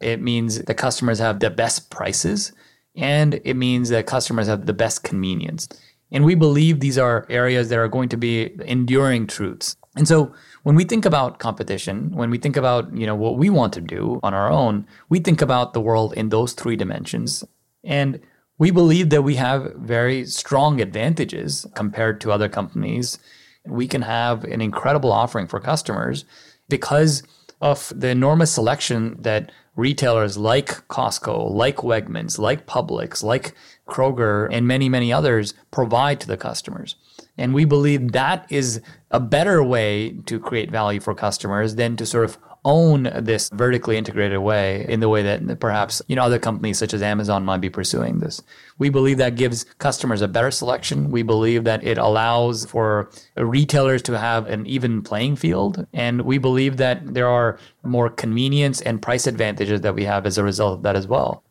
It 0.00 0.20
means 0.20 0.62
the 0.62 0.74
customers 0.74 1.18
have 1.18 1.40
the 1.40 1.50
best 1.50 1.90
prices. 1.90 2.52
And 2.94 3.40
it 3.44 3.54
means 3.54 3.88
that 3.88 4.06
customers 4.06 4.46
have 4.48 4.66
the 4.66 4.74
best 4.74 5.02
convenience. 5.02 5.68
And 6.10 6.24
we 6.24 6.34
believe 6.34 6.80
these 6.80 6.98
are 6.98 7.26
areas 7.30 7.70
that 7.70 7.78
are 7.78 7.88
going 7.88 8.10
to 8.10 8.18
be 8.18 8.52
enduring 8.66 9.26
truths. 9.26 9.76
And 9.96 10.06
so 10.06 10.34
when 10.62 10.74
we 10.74 10.84
think 10.84 11.06
about 11.06 11.38
competition, 11.38 12.10
when 12.12 12.30
we 12.30 12.38
think 12.38 12.56
about, 12.56 12.94
you 12.94 13.06
know, 13.06 13.14
what 13.14 13.38
we 13.38 13.48
want 13.48 13.72
to 13.74 13.80
do 13.80 14.20
on 14.22 14.34
our 14.34 14.50
own, 14.50 14.86
we 15.08 15.20
think 15.20 15.40
about 15.40 15.72
the 15.72 15.80
world 15.80 16.12
in 16.14 16.28
those 16.28 16.52
three 16.52 16.76
dimensions. 16.76 17.44
And 17.82 18.20
we 18.58 18.70
believe 18.70 19.10
that 19.10 19.22
we 19.22 19.36
have 19.36 19.74
very 19.74 20.24
strong 20.26 20.80
advantages 20.80 21.66
compared 21.74 22.20
to 22.20 22.32
other 22.32 22.48
companies. 22.48 23.18
We 23.66 23.88
can 23.88 24.02
have 24.02 24.44
an 24.44 24.60
incredible 24.60 25.12
offering 25.12 25.46
for 25.46 25.60
customers 25.60 26.24
because 26.68 27.22
of 27.60 27.92
the 27.94 28.08
enormous 28.08 28.52
selection 28.52 29.16
that 29.20 29.52
retailers 29.76 30.36
like 30.36 30.86
Costco, 30.88 31.50
like 31.50 31.76
Wegmans, 31.76 32.38
like 32.38 32.66
Publix, 32.66 33.22
like 33.22 33.54
Kroger, 33.88 34.48
and 34.50 34.66
many, 34.66 34.88
many 34.88 35.12
others 35.12 35.54
provide 35.70 36.20
to 36.20 36.26
the 36.26 36.36
customers. 36.36 36.96
And 37.38 37.54
we 37.54 37.64
believe 37.64 38.12
that 38.12 38.46
is 38.50 38.80
a 39.10 39.20
better 39.20 39.62
way 39.62 40.10
to 40.26 40.38
create 40.38 40.70
value 40.70 41.00
for 41.00 41.14
customers 41.14 41.76
than 41.76 41.96
to 41.96 42.04
sort 42.04 42.24
of 42.24 42.38
own 42.64 43.10
this 43.20 43.50
vertically 43.52 43.96
integrated 43.96 44.38
way 44.38 44.86
in 44.88 45.00
the 45.00 45.08
way 45.08 45.22
that 45.22 45.58
perhaps 45.60 46.00
you 46.06 46.16
know 46.16 46.22
other 46.22 46.38
companies 46.38 46.78
such 46.78 46.94
as 46.94 47.02
Amazon 47.02 47.44
might 47.44 47.60
be 47.60 47.70
pursuing 47.70 48.20
this. 48.20 48.42
We 48.78 48.88
believe 48.88 49.18
that 49.18 49.34
gives 49.34 49.64
customers 49.78 50.22
a 50.22 50.28
better 50.28 50.50
selection. 50.50 51.10
We 51.10 51.22
believe 51.22 51.64
that 51.64 51.84
it 51.84 51.98
allows 51.98 52.64
for 52.66 53.10
retailers 53.36 54.02
to 54.02 54.18
have 54.18 54.46
an 54.46 54.66
even 54.66 55.02
playing 55.02 55.36
field 55.36 55.86
and 55.92 56.22
we 56.22 56.38
believe 56.38 56.76
that 56.76 57.14
there 57.14 57.28
are 57.28 57.58
more 57.82 58.08
convenience 58.08 58.80
and 58.80 59.02
price 59.02 59.26
advantages 59.26 59.80
that 59.80 59.94
we 59.94 60.04
have 60.04 60.26
as 60.26 60.38
a 60.38 60.44
result 60.44 60.78
of 60.78 60.82
that 60.82 60.96
as 60.96 61.06
well. 61.06 61.42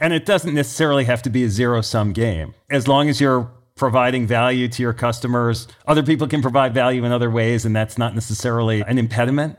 And 0.00 0.12
it 0.12 0.26
doesn't 0.26 0.54
necessarily 0.54 1.04
have 1.04 1.22
to 1.22 1.30
be 1.30 1.44
a 1.44 1.48
zero 1.48 1.80
sum 1.80 2.12
game. 2.12 2.54
As 2.70 2.88
long 2.88 3.08
as 3.08 3.20
you're 3.20 3.50
providing 3.76 4.26
value 4.26 4.68
to 4.68 4.82
your 4.82 4.92
customers, 4.92 5.68
other 5.86 6.02
people 6.02 6.26
can 6.26 6.42
provide 6.42 6.74
value 6.74 7.04
in 7.04 7.12
other 7.12 7.30
ways, 7.30 7.64
and 7.64 7.74
that's 7.74 7.98
not 7.98 8.14
necessarily 8.14 8.82
an 8.82 8.98
impediment. 8.98 9.56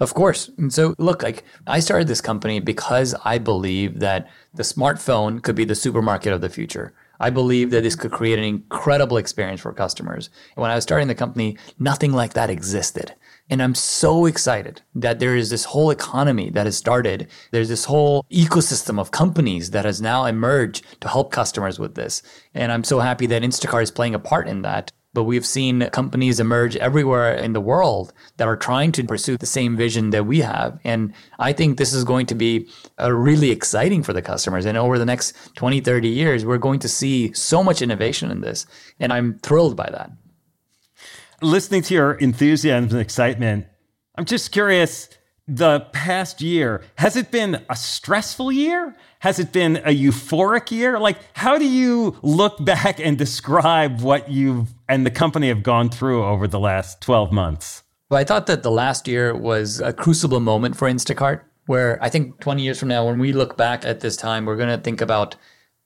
Of 0.00 0.14
course. 0.14 0.50
And 0.58 0.72
so, 0.72 0.94
look, 0.98 1.22
like 1.22 1.44
I 1.66 1.80
started 1.80 2.08
this 2.08 2.20
company 2.20 2.60
because 2.60 3.14
I 3.24 3.38
believe 3.38 4.00
that 4.00 4.28
the 4.54 4.62
smartphone 4.62 5.42
could 5.42 5.56
be 5.56 5.64
the 5.64 5.74
supermarket 5.74 6.32
of 6.32 6.40
the 6.40 6.48
future. 6.48 6.94
I 7.20 7.30
believe 7.30 7.70
that 7.70 7.82
this 7.82 7.96
could 7.96 8.12
create 8.12 8.38
an 8.38 8.44
incredible 8.44 9.16
experience 9.16 9.60
for 9.60 9.72
customers. 9.72 10.30
And 10.54 10.62
when 10.62 10.70
I 10.70 10.76
was 10.76 10.84
starting 10.84 11.08
the 11.08 11.14
company, 11.14 11.58
nothing 11.78 12.12
like 12.12 12.34
that 12.34 12.50
existed. 12.50 13.14
And 13.50 13.62
I'm 13.62 13.74
so 13.74 14.26
excited 14.26 14.82
that 14.94 15.18
there 15.18 15.34
is 15.34 15.50
this 15.50 15.64
whole 15.64 15.90
economy 15.90 16.50
that 16.50 16.66
has 16.66 16.76
started. 16.76 17.28
There's 17.50 17.70
this 17.70 17.86
whole 17.86 18.24
ecosystem 18.30 19.00
of 19.00 19.10
companies 19.10 19.70
that 19.70 19.84
has 19.84 20.00
now 20.00 20.26
emerged 20.26 20.84
to 21.00 21.08
help 21.08 21.32
customers 21.32 21.78
with 21.78 21.94
this. 21.94 22.22
And 22.54 22.70
I'm 22.70 22.84
so 22.84 23.00
happy 23.00 23.26
that 23.26 23.42
Instacart 23.42 23.82
is 23.82 23.90
playing 23.90 24.14
a 24.14 24.20
part 24.20 24.46
in 24.46 24.62
that 24.62 24.92
but 25.18 25.24
we've 25.24 25.44
seen 25.44 25.80
companies 25.90 26.38
emerge 26.38 26.76
everywhere 26.76 27.34
in 27.34 27.52
the 27.52 27.60
world 27.60 28.12
that 28.36 28.46
are 28.46 28.56
trying 28.56 28.92
to 28.92 29.02
pursue 29.02 29.36
the 29.36 29.46
same 29.46 29.76
vision 29.76 30.10
that 30.10 30.26
we 30.26 30.42
have. 30.42 30.78
And 30.84 31.12
I 31.40 31.52
think 31.52 31.76
this 31.76 31.92
is 31.92 32.04
going 32.04 32.26
to 32.26 32.36
be 32.36 32.68
uh, 33.00 33.12
really 33.12 33.50
exciting 33.50 34.04
for 34.04 34.12
the 34.12 34.22
customers. 34.22 34.64
And 34.64 34.78
over 34.78 34.96
the 34.96 35.04
next 35.04 35.34
20, 35.56 35.80
30 35.80 36.08
years, 36.08 36.44
we're 36.44 36.56
going 36.56 36.78
to 36.78 36.88
see 36.88 37.32
so 37.32 37.64
much 37.64 37.82
innovation 37.82 38.30
in 38.30 38.42
this. 38.42 38.64
And 39.00 39.12
I'm 39.12 39.40
thrilled 39.40 39.74
by 39.74 39.90
that. 39.90 40.12
Listening 41.42 41.82
to 41.82 41.94
your 41.94 42.12
enthusiasm 42.12 42.90
and 42.90 43.00
excitement, 43.00 43.66
I'm 44.14 44.24
just 44.24 44.52
curious 44.52 45.08
the 45.48 45.80
past 45.92 46.42
year, 46.42 46.82
has 46.98 47.16
it 47.16 47.30
been 47.30 47.64
a 47.70 47.74
stressful 47.74 48.52
year? 48.52 48.94
Has 49.20 49.38
it 49.38 49.50
been 49.50 49.76
a 49.78 49.96
euphoric 49.96 50.70
year? 50.70 50.98
Like, 51.00 51.18
how 51.32 51.58
do 51.58 51.66
you 51.66 52.16
look 52.22 52.62
back 52.64 53.00
and 53.00 53.16
describe 53.16 54.02
what 54.02 54.30
you've 54.30 54.74
and 54.88 55.04
the 55.04 55.10
company 55.10 55.48
have 55.48 55.62
gone 55.62 55.88
through 55.88 56.24
over 56.24 56.46
the 56.46 56.60
last 56.60 57.00
12 57.00 57.32
months? 57.32 57.82
Well, 58.10 58.20
I 58.20 58.24
thought 58.24 58.46
that 58.46 58.62
the 58.62 58.70
last 58.70 59.08
year 59.08 59.34
was 59.34 59.80
a 59.80 59.92
crucible 59.92 60.40
moment 60.40 60.76
for 60.76 60.88
Instacart, 60.88 61.40
where 61.66 62.02
I 62.02 62.08
think 62.08 62.40
20 62.40 62.62
years 62.62 62.78
from 62.78 62.88
now, 62.88 63.04
when 63.06 63.18
we 63.18 63.32
look 63.32 63.56
back 63.56 63.84
at 63.84 64.00
this 64.00 64.16
time, 64.16 64.46
we're 64.46 64.56
going 64.56 64.74
to 64.74 64.82
think 64.82 65.00
about 65.00 65.36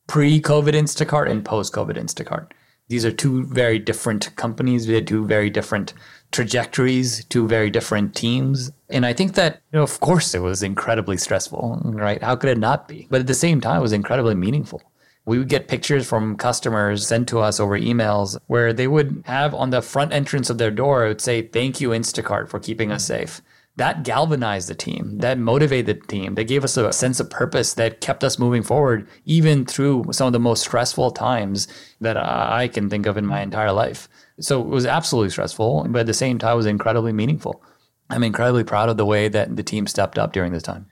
pre 0.09 0.41
COVID 0.41 0.73
Instacart 0.73 1.31
and 1.31 1.45
post 1.45 1.73
COVID 1.73 1.97
Instacart. 1.97 2.49
These 2.89 3.05
are 3.05 3.13
two 3.13 3.45
very 3.45 3.79
different 3.79 4.35
companies, 4.37 4.87
they 4.87 5.01
two 5.01 5.27
very 5.27 5.51
different 5.51 5.95
trajectories, 6.31 7.25
two 7.27 7.47
very 7.47 7.71
different 7.71 8.15
teams. 8.15 8.71
And 8.91 9.07
I 9.07 9.13
think 9.13 9.35
that, 9.35 9.63
you 9.73 9.79
know, 9.79 9.83
of 9.83 10.01
course, 10.01 10.35
it 10.35 10.41
was 10.41 10.63
incredibly 10.63 11.17
stressful, 11.17 11.81
right? 11.85 12.23
How 12.23 12.37
could 12.37 12.51
it 12.51 12.59
not 12.59 12.89
be? 12.89 13.07
But 13.11 13.21
at 13.21 13.27
the 13.27 13.35
same 13.35 13.61
time, 13.61 13.79
it 13.79 13.83
was 13.83 13.93
incredibly 13.93 14.35
meaningful. 14.35 14.83
We 15.25 15.39
would 15.39 15.49
get 15.49 15.69
pictures 15.69 16.07
from 16.09 16.37
customers 16.37 17.07
sent 17.07 17.29
to 17.29 17.39
us 17.39 17.61
over 17.61 17.79
emails 17.79 18.37
where 18.49 18.73
they 18.73 18.89
would 18.89 19.23
have 19.27 19.55
on 19.55 19.71
the 19.71 19.81
front 19.81 20.13
entrance 20.13 20.51
of 20.51 20.59
their 20.59 20.73
door, 20.73 21.05
it 21.05 21.09
would 21.09 21.21
say, 21.21 21.43
Thank 21.43 21.81
you, 21.81 21.91
Instacart, 21.91 22.49
for 22.49 22.59
keeping 22.59 22.91
us 22.91 23.07
safe 23.07 23.41
that 23.77 24.05
galvanized 24.05 24.69
the 24.69 24.75
team, 24.75 25.19
that 25.19 25.39
motivated 25.39 25.87
the 25.87 26.07
team, 26.07 26.35
that 26.35 26.45
gave 26.45 26.63
us 26.63 26.77
a 26.77 26.93
sense 26.93 27.21
of 27.21 27.31
purpose 27.31 27.73
that 27.75 28.01
kept 28.03 28.23
us 28.23 28.39
moving 28.39 28.63
forward, 28.63 29.09
even 29.25 29.65
through 29.65 30.05
some 30.11 30.27
of 30.27 30.35
the 30.35 30.39
most 30.39 30.63
stressful 30.63 31.11
times 31.13 31.69
that 32.01 32.17
I 32.17 32.69
can 32.69 32.91
think 32.91 33.07
of 33.07 33.17
in 33.17 33.25
my 33.25 33.41
entire 33.41 33.73
life. 33.73 34.09
So 34.41 34.61
it 34.61 34.69
was 34.69 34.85
absolutely 34.85 35.31
stressful, 35.31 35.87
but 35.89 36.01
at 36.01 36.07
the 36.07 36.15
same 36.15 36.39
time, 36.39 36.53
it 36.53 36.57
was 36.57 36.67
incredibly 36.67 37.13
meaningful. 37.13 37.63
I'm 38.11 38.25
incredibly 38.25 38.65
proud 38.65 38.91
of 38.91 38.99
the 38.99 39.07
way 39.07 39.29
that 39.29 39.57
the 39.57 39.63
team 39.63 39.87
stepped 39.87 40.19
up 40.19 40.35
during 40.35 40.53
this 40.53 40.63
time. 40.63 40.87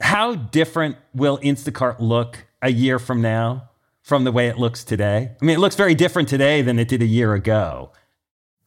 How 0.00 0.34
different 0.34 0.96
will 1.14 1.38
Instacart 1.38 2.00
look 2.00 2.46
a 2.60 2.70
year 2.70 2.98
from 2.98 3.22
now 3.22 3.70
from 4.02 4.24
the 4.24 4.32
way 4.32 4.48
it 4.48 4.58
looks 4.58 4.82
today? 4.82 5.30
I 5.40 5.44
mean, 5.44 5.56
it 5.56 5.60
looks 5.60 5.76
very 5.76 5.94
different 5.94 6.28
today 6.28 6.60
than 6.62 6.78
it 6.78 6.88
did 6.88 7.02
a 7.02 7.06
year 7.06 7.34
ago. 7.34 7.92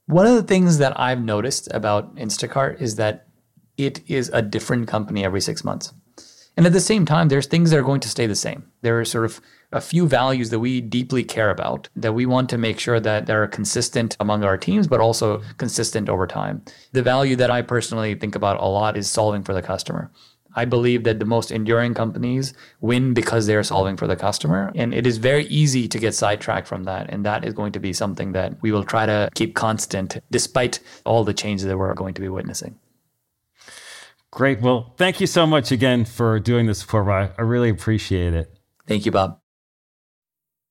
One 0.06 0.26
of 0.26 0.36
the 0.36 0.44
things 0.44 0.78
that 0.80 1.00
I've 1.00 1.22
noticed 1.22 1.68
about 1.72 2.16
Instacart 2.16 2.82
is 2.82 2.96
that 2.96 3.28
it 3.80 4.02
is 4.08 4.30
a 4.34 4.42
different 4.42 4.88
company 4.88 5.24
every 5.24 5.42
six 5.42 5.64
months. 5.64 5.94
And 6.58 6.66
at 6.66 6.74
the 6.74 6.82
same 6.82 7.06
time, 7.06 7.30
there's 7.30 7.48
things 7.48 7.70
that 7.70 7.80
are 7.80 7.84
going 7.84 8.02
to 8.02 8.10
stay 8.10 8.28
the 8.28 8.36
same. 8.36 8.70
There 8.82 9.00
are 9.00 9.06
sort 9.06 9.24
of 9.24 9.40
a 9.72 9.80
few 9.80 10.08
values 10.08 10.50
that 10.50 10.60
we 10.60 10.82
deeply 10.82 11.24
care 11.24 11.50
about 11.50 11.88
that 11.96 12.14
we 12.14 12.26
want 12.26 12.50
to 12.50 12.58
make 12.58 12.80
sure 12.80 13.00
that 13.00 13.28
they're 13.28 13.48
consistent 13.48 14.18
among 14.20 14.44
our 14.44 14.58
teams, 14.58 14.86
but 14.86 15.00
also 15.00 15.42
consistent 15.58 16.10
over 16.10 16.28
time. 16.28 16.62
The 16.92 17.02
value 17.02 17.38
that 17.38 17.50
I 17.50 17.62
personally 17.62 18.14
think 18.16 18.36
about 18.36 18.60
a 18.60 18.66
lot 18.66 18.98
is 18.98 19.10
solving 19.10 19.44
for 19.44 19.54
the 19.54 19.62
customer. 19.62 20.12
I 20.56 20.66
believe 20.66 21.06
that 21.06 21.20
the 21.20 21.26
most 21.26 21.52
enduring 21.52 21.94
companies 21.94 22.54
win 22.82 23.14
because 23.14 23.46
they're 23.46 23.64
solving 23.64 23.96
for 23.96 24.08
the 24.08 24.18
customer. 24.18 24.72
And 24.76 24.94
it 24.94 25.08
is 25.08 25.18
very 25.18 25.46
easy 25.46 25.88
to 25.88 26.00
get 26.00 26.14
sidetracked 26.14 26.68
from 26.68 26.84
that. 26.84 27.10
And 27.10 27.26
that 27.26 27.46
is 27.46 27.54
going 27.54 27.72
to 27.74 27.80
be 27.80 27.94
something 27.94 28.34
that 28.34 28.62
we 28.62 28.74
will 28.74 28.84
try 28.84 29.06
to 29.06 29.30
keep 29.36 29.56
constant 29.56 30.18
despite 30.32 30.80
all 31.06 31.24
the 31.24 31.34
changes 31.34 31.68
that 31.68 31.78
we're 31.78 31.94
going 31.94 32.16
to 32.16 32.22
be 32.22 32.28
witnessing. 32.28 32.78
Great. 34.32 34.62
Well, 34.62 34.94
thank 34.98 35.20
you 35.20 35.28
so 35.28 35.48
much 35.48 35.72
again 35.72 36.06
for 36.06 36.40
doing 36.40 36.68
this 36.68 36.84
for 36.84 37.04
me. 37.04 37.30
I 37.38 37.42
really 37.42 37.70
appreciate 37.70 38.34
it. 38.34 38.60
Thank 38.88 39.06
you, 39.06 39.12
Bob. 39.12 39.40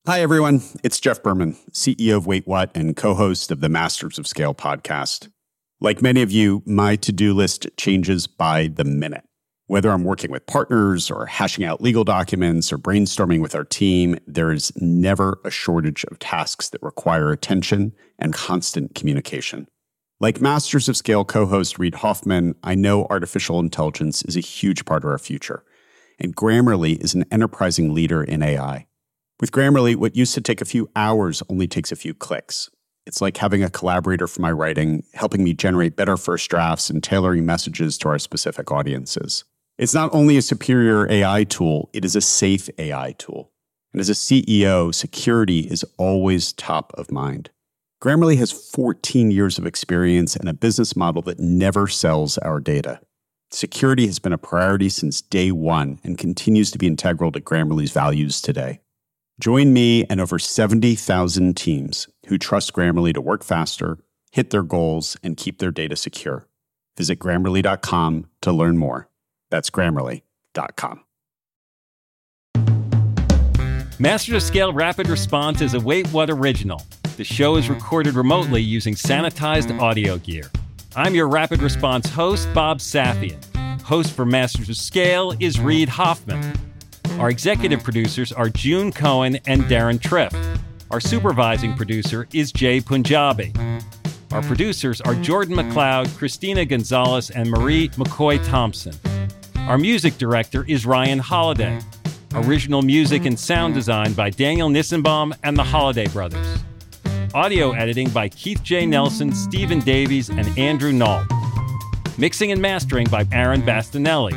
Hi, 0.06 0.20
everyone. 0.20 0.62
It's 0.82 1.00
Jeff 1.00 1.22
Berman, 1.22 1.56
CEO 1.72 2.16
of 2.16 2.26
Wait 2.26 2.46
What 2.46 2.70
and 2.74 2.96
co 2.96 3.14
host 3.14 3.50
of 3.50 3.60
the 3.60 3.68
Masters 3.68 4.18
of 4.18 4.26
Scale 4.26 4.54
podcast. 4.54 5.28
Like 5.80 6.00
many 6.00 6.22
of 6.22 6.32
you, 6.32 6.62
my 6.66 6.96
to 6.96 7.12
do 7.12 7.34
list 7.34 7.66
changes 7.76 8.26
by 8.26 8.68
the 8.68 8.84
minute. 8.84 9.24
Whether 9.66 9.90
I'm 9.90 10.04
working 10.04 10.30
with 10.30 10.46
partners 10.46 11.10
or 11.10 11.26
hashing 11.26 11.64
out 11.64 11.82
legal 11.82 12.04
documents 12.04 12.72
or 12.72 12.78
brainstorming 12.78 13.42
with 13.42 13.54
our 13.54 13.64
team, 13.64 14.18
there 14.26 14.50
is 14.50 14.72
never 14.76 15.40
a 15.44 15.50
shortage 15.50 16.04
of 16.04 16.18
tasks 16.18 16.70
that 16.70 16.82
require 16.82 17.30
attention 17.30 17.92
and 18.18 18.32
constant 18.32 18.94
communication. 18.94 19.68
Like 20.20 20.40
Masters 20.40 20.88
of 20.88 20.96
Scale 20.96 21.24
co 21.24 21.46
host 21.46 21.78
Reid 21.78 21.94
Hoffman, 21.94 22.56
I 22.64 22.74
know 22.74 23.06
artificial 23.08 23.60
intelligence 23.60 24.22
is 24.24 24.36
a 24.36 24.40
huge 24.40 24.84
part 24.84 25.04
of 25.04 25.10
our 25.10 25.18
future, 25.18 25.62
and 26.18 26.34
Grammarly 26.34 27.00
is 27.00 27.14
an 27.14 27.24
enterprising 27.30 27.94
leader 27.94 28.24
in 28.24 28.42
AI. 28.42 28.88
With 29.40 29.52
Grammarly, 29.52 29.94
what 29.94 30.16
used 30.16 30.34
to 30.34 30.40
take 30.40 30.60
a 30.60 30.64
few 30.64 30.90
hours 30.96 31.40
only 31.48 31.68
takes 31.68 31.92
a 31.92 31.96
few 31.96 32.14
clicks. 32.14 32.68
It's 33.06 33.20
like 33.20 33.36
having 33.36 33.62
a 33.62 33.70
collaborator 33.70 34.26
for 34.26 34.42
my 34.42 34.50
writing, 34.50 35.04
helping 35.14 35.44
me 35.44 35.54
generate 35.54 35.94
better 35.94 36.16
first 36.16 36.50
drafts 36.50 36.90
and 36.90 37.00
tailoring 37.00 37.46
messages 37.46 37.96
to 37.98 38.08
our 38.08 38.18
specific 38.18 38.72
audiences. 38.72 39.44
It's 39.78 39.94
not 39.94 40.12
only 40.12 40.36
a 40.36 40.42
superior 40.42 41.08
AI 41.08 41.44
tool, 41.44 41.90
it 41.92 42.04
is 42.04 42.16
a 42.16 42.20
safe 42.20 42.68
AI 42.76 43.12
tool. 43.18 43.52
And 43.92 44.00
as 44.00 44.10
a 44.10 44.14
CEO, 44.14 44.92
security 44.92 45.60
is 45.60 45.84
always 45.96 46.52
top 46.52 46.92
of 46.98 47.12
mind. 47.12 47.50
Grammarly 48.00 48.38
has 48.38 48.52
14 48.52 49.32
years 49.32 49.58
of 49.58 49.66
experience 49.66 50.36
and 50.36 50.48
a 50.48 50.54
business 50.54 50.94
model 50.94 51.20
that 51.22 51.40
never 51.40 51.88
sells 51.88 52.38
our 52.38 52.60
data. 52.60 53.00
Security 53.50 54.06
has 54.06 54.20
been 54.20 54.32
a 54.32 54.38
priority 54.38 54.88
since 54.88 55.20
day 55.20 55.50
one 55.50 55.98
and 56.04 56.16
continues 56.16 56.70
to 56.70 56.78
be 56.78 56.86
integral 56.86 57.32
to 57.32 57.40
Grammarly's 57.40 57.90
values 57.90 58.40
today. 58.40 58.80
Join 59.40 59.72
me 59.72 60.04
and 60.04 60.20
over 60.20 60.38
70,000 60.38 61.56
teams 61.56 62.08
who 62.26 62.38
trust 62.38 62.72
Grammarly 62.72 63.12
to 63.14 63.20
work 63.20 63.42
faster, 63.42 63.98
hit 64.30 64.50
their 64.50 64.62
goals, 64.62 65.16
and 65.24 65.36
keep 65.36 65.58
their 65.58 65.72
data 65.72 65.96
secure. 65.96 66.46
Visit 66.96 67.18
grammarly.com 67.18 68.28
to 68.42 68.52
learn 68.52 68.78
more. 68.78 69.08
That's 69.50 69.70
grammarly.com. 69.70 71.04
Masters 73.98 74.34
of 74.34 74.42
Scale 74.42 74.72
Rapid 74.72 75.08
Response 75.08 75.60
is 75.60 75.74
a 75.74 75.80
Wait 75.80 76.06
What 76.08 76.30
original. 76.30 76.82
The 77.18 77.24
show 77.24 77.56
is 77.56 77.68
recorded 77.68 78.14
remotely 78.14 78.62
using 78.62 78.94
sanitized 78.94 79.76
audio 79.80 80.18
gear. 80.18 80.52
I'm 80.94 81.16
your 81.16 81.26
Rapid 81.26 81.60
Response 81.62 82.08
host, 82.08 82.48
Bob 82.54 82.78
Safian. 82.78 83.42
Host 83.82 84.12
for 84.12 84.24
Masters 84.24 84.68
of 84.68 84.76
Scale 84.76 85.34
is 85.40 85.58
Reid 85.58 85.88
Hoffman. 85.88 86.56
Our 87.18 87.28
executive 87.28 87.82
producers 87.82 88.30
are 88.30 88.48
June 88.48 88.92
Cohen 88.92 89.40
and 89.48 89.64
Deron 89.64 89.98
Triff. 89.98 90.32
Our 90.92 91.00
supervising 91.00 91.74
producer 91.74 92.28
is 92.32 92.52
Jay 92.52 92.80
Punjabi. 92.80 93.52
Our 94.30 94.42
producers 94.42 95.00
are 95.00 95.16
Jordan 95.16 95.56
McLeod, 95.56 96.16
Christina 96.16 96.64
Gonzalez, 96.64 97.30
and 97.30 97.50
Marie 97.50 97.88
McCoy 97.88 98.46
Thompson. 98.46 98.94
Our 99.66 99.76
music 99.76 100.18
director 100.18 100.64
is 100.68 100.86
Ryan 100.86 101.18
Holiday. 101.18 101.80
Original 102.34 102.82
music 102.82 103.26
and 103.26 103.36
sound 103.36 103.74
design 103.74 104.12
by 104.12 104.30
Daniel 104.30 104.68
Nissenbaum 104.68 105.36
and 105.42 105.56
the 105.56 105.64
Holiday 105.64 106.06
Brothers. 106.06 106.60
Audio 107.34 107.72
editing 107.72 108.08
by 108.08 108.26
Keith 108.30 108.62
J. 108.62 108.86
Nelson, 108.86 109.34
Stephen 109.34 109.80
Davies, 109.80 110.30
and 110.30 110.46
Andrew 110.58 110.92
Nault. 110.92 111.26
Mixing 112.16 112.52
and 112.52 112.62
mastering 112.62 113.06
by 113.08 113.26
Aaron 113.30 113.60
Bastinelli. 113.60 114.34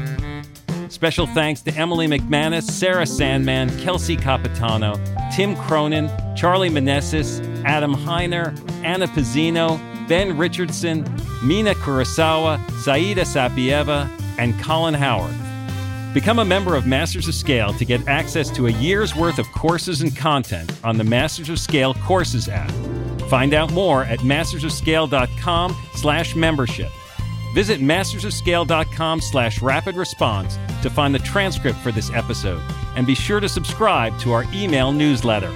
Special 0.91 1.25
thanks 1.25 1.61
to 1.61 1.73
Emily 1.75 2.05
McManus, 2.05 2.63
Sarah 2.63 3.05
Sandman, 3.05 3.69
Kelsey 3.79 4.17
Capitano, 4.17 4.99
Tim 5.33 5.55
Cronin, 5.55 6.11
Charlie 6.35 6.69
Manessis, 6.69 7.39
Adam 7.63 7.95
Heiner, 7.95 8.57
Anna 8.83 9.07
Pizzino, 9.07 9.79
Ben 10.09 10.37
Richardson, 10.37 11.03
Mina 11.41 11.73
Kurosawa, 11.75 12.59
Saida 12.81 13.21
Sapieva, 13.21 14.09
and 14.37 14.59
Colin 14.61 14.93
Howard. 14.93 15.33
Become 16.13 16.39
a 16.39 16.45
member 16.45 16.75
of 16.75 16.85
Masters 16.85 17.29
of 17.29 17.35
Scale 17.35 17.73
to 17.75 17.85
get 17.85 18.05
access 18.05 18.49
to 18.51 18.67
a 18.67 18.71
year's 18.71 19.15
worth 19.15 19.39
of 19.39 19.49
courses 19.53 20.01
and 20.01 20.13
content 20.15 20.69
on 20.83 20.97
the 20.97 21.05
Masters 21.05 21.47
of 21.47 21.57
Scale 21.57 21.93
Courses 21.93 22.49
app. 22.49 22.71
Find 23.29 23.53
out 23.53 23.71
more 23.71 24.03
at 24.03 24.19
mastersofscale.com 24.19 25.75
slash 25.93 26.35
membership. 26.35 26.91
Visit 27.53 27.79
mastersofscale.com 27.79 29.21
slash 29.21 29.61
rapid 29.61 29.95
response 29.95 30.57
to 30.81 30.89
find 30.89 31.15
the 31.15 31.19
transcript 31.19 31.77
for 31.79 31.93
this 31.93 32.11
episode, 32.11 32.61
and 32.97 33.07
be 33.07 33.15
sure 33.15 33.39
to 33.39 33.47
subscribe 33.47 34.17
to 34.19 34.33
our 34.33 34.45
email 34.53 34.91
newsletter. 34.91 35.51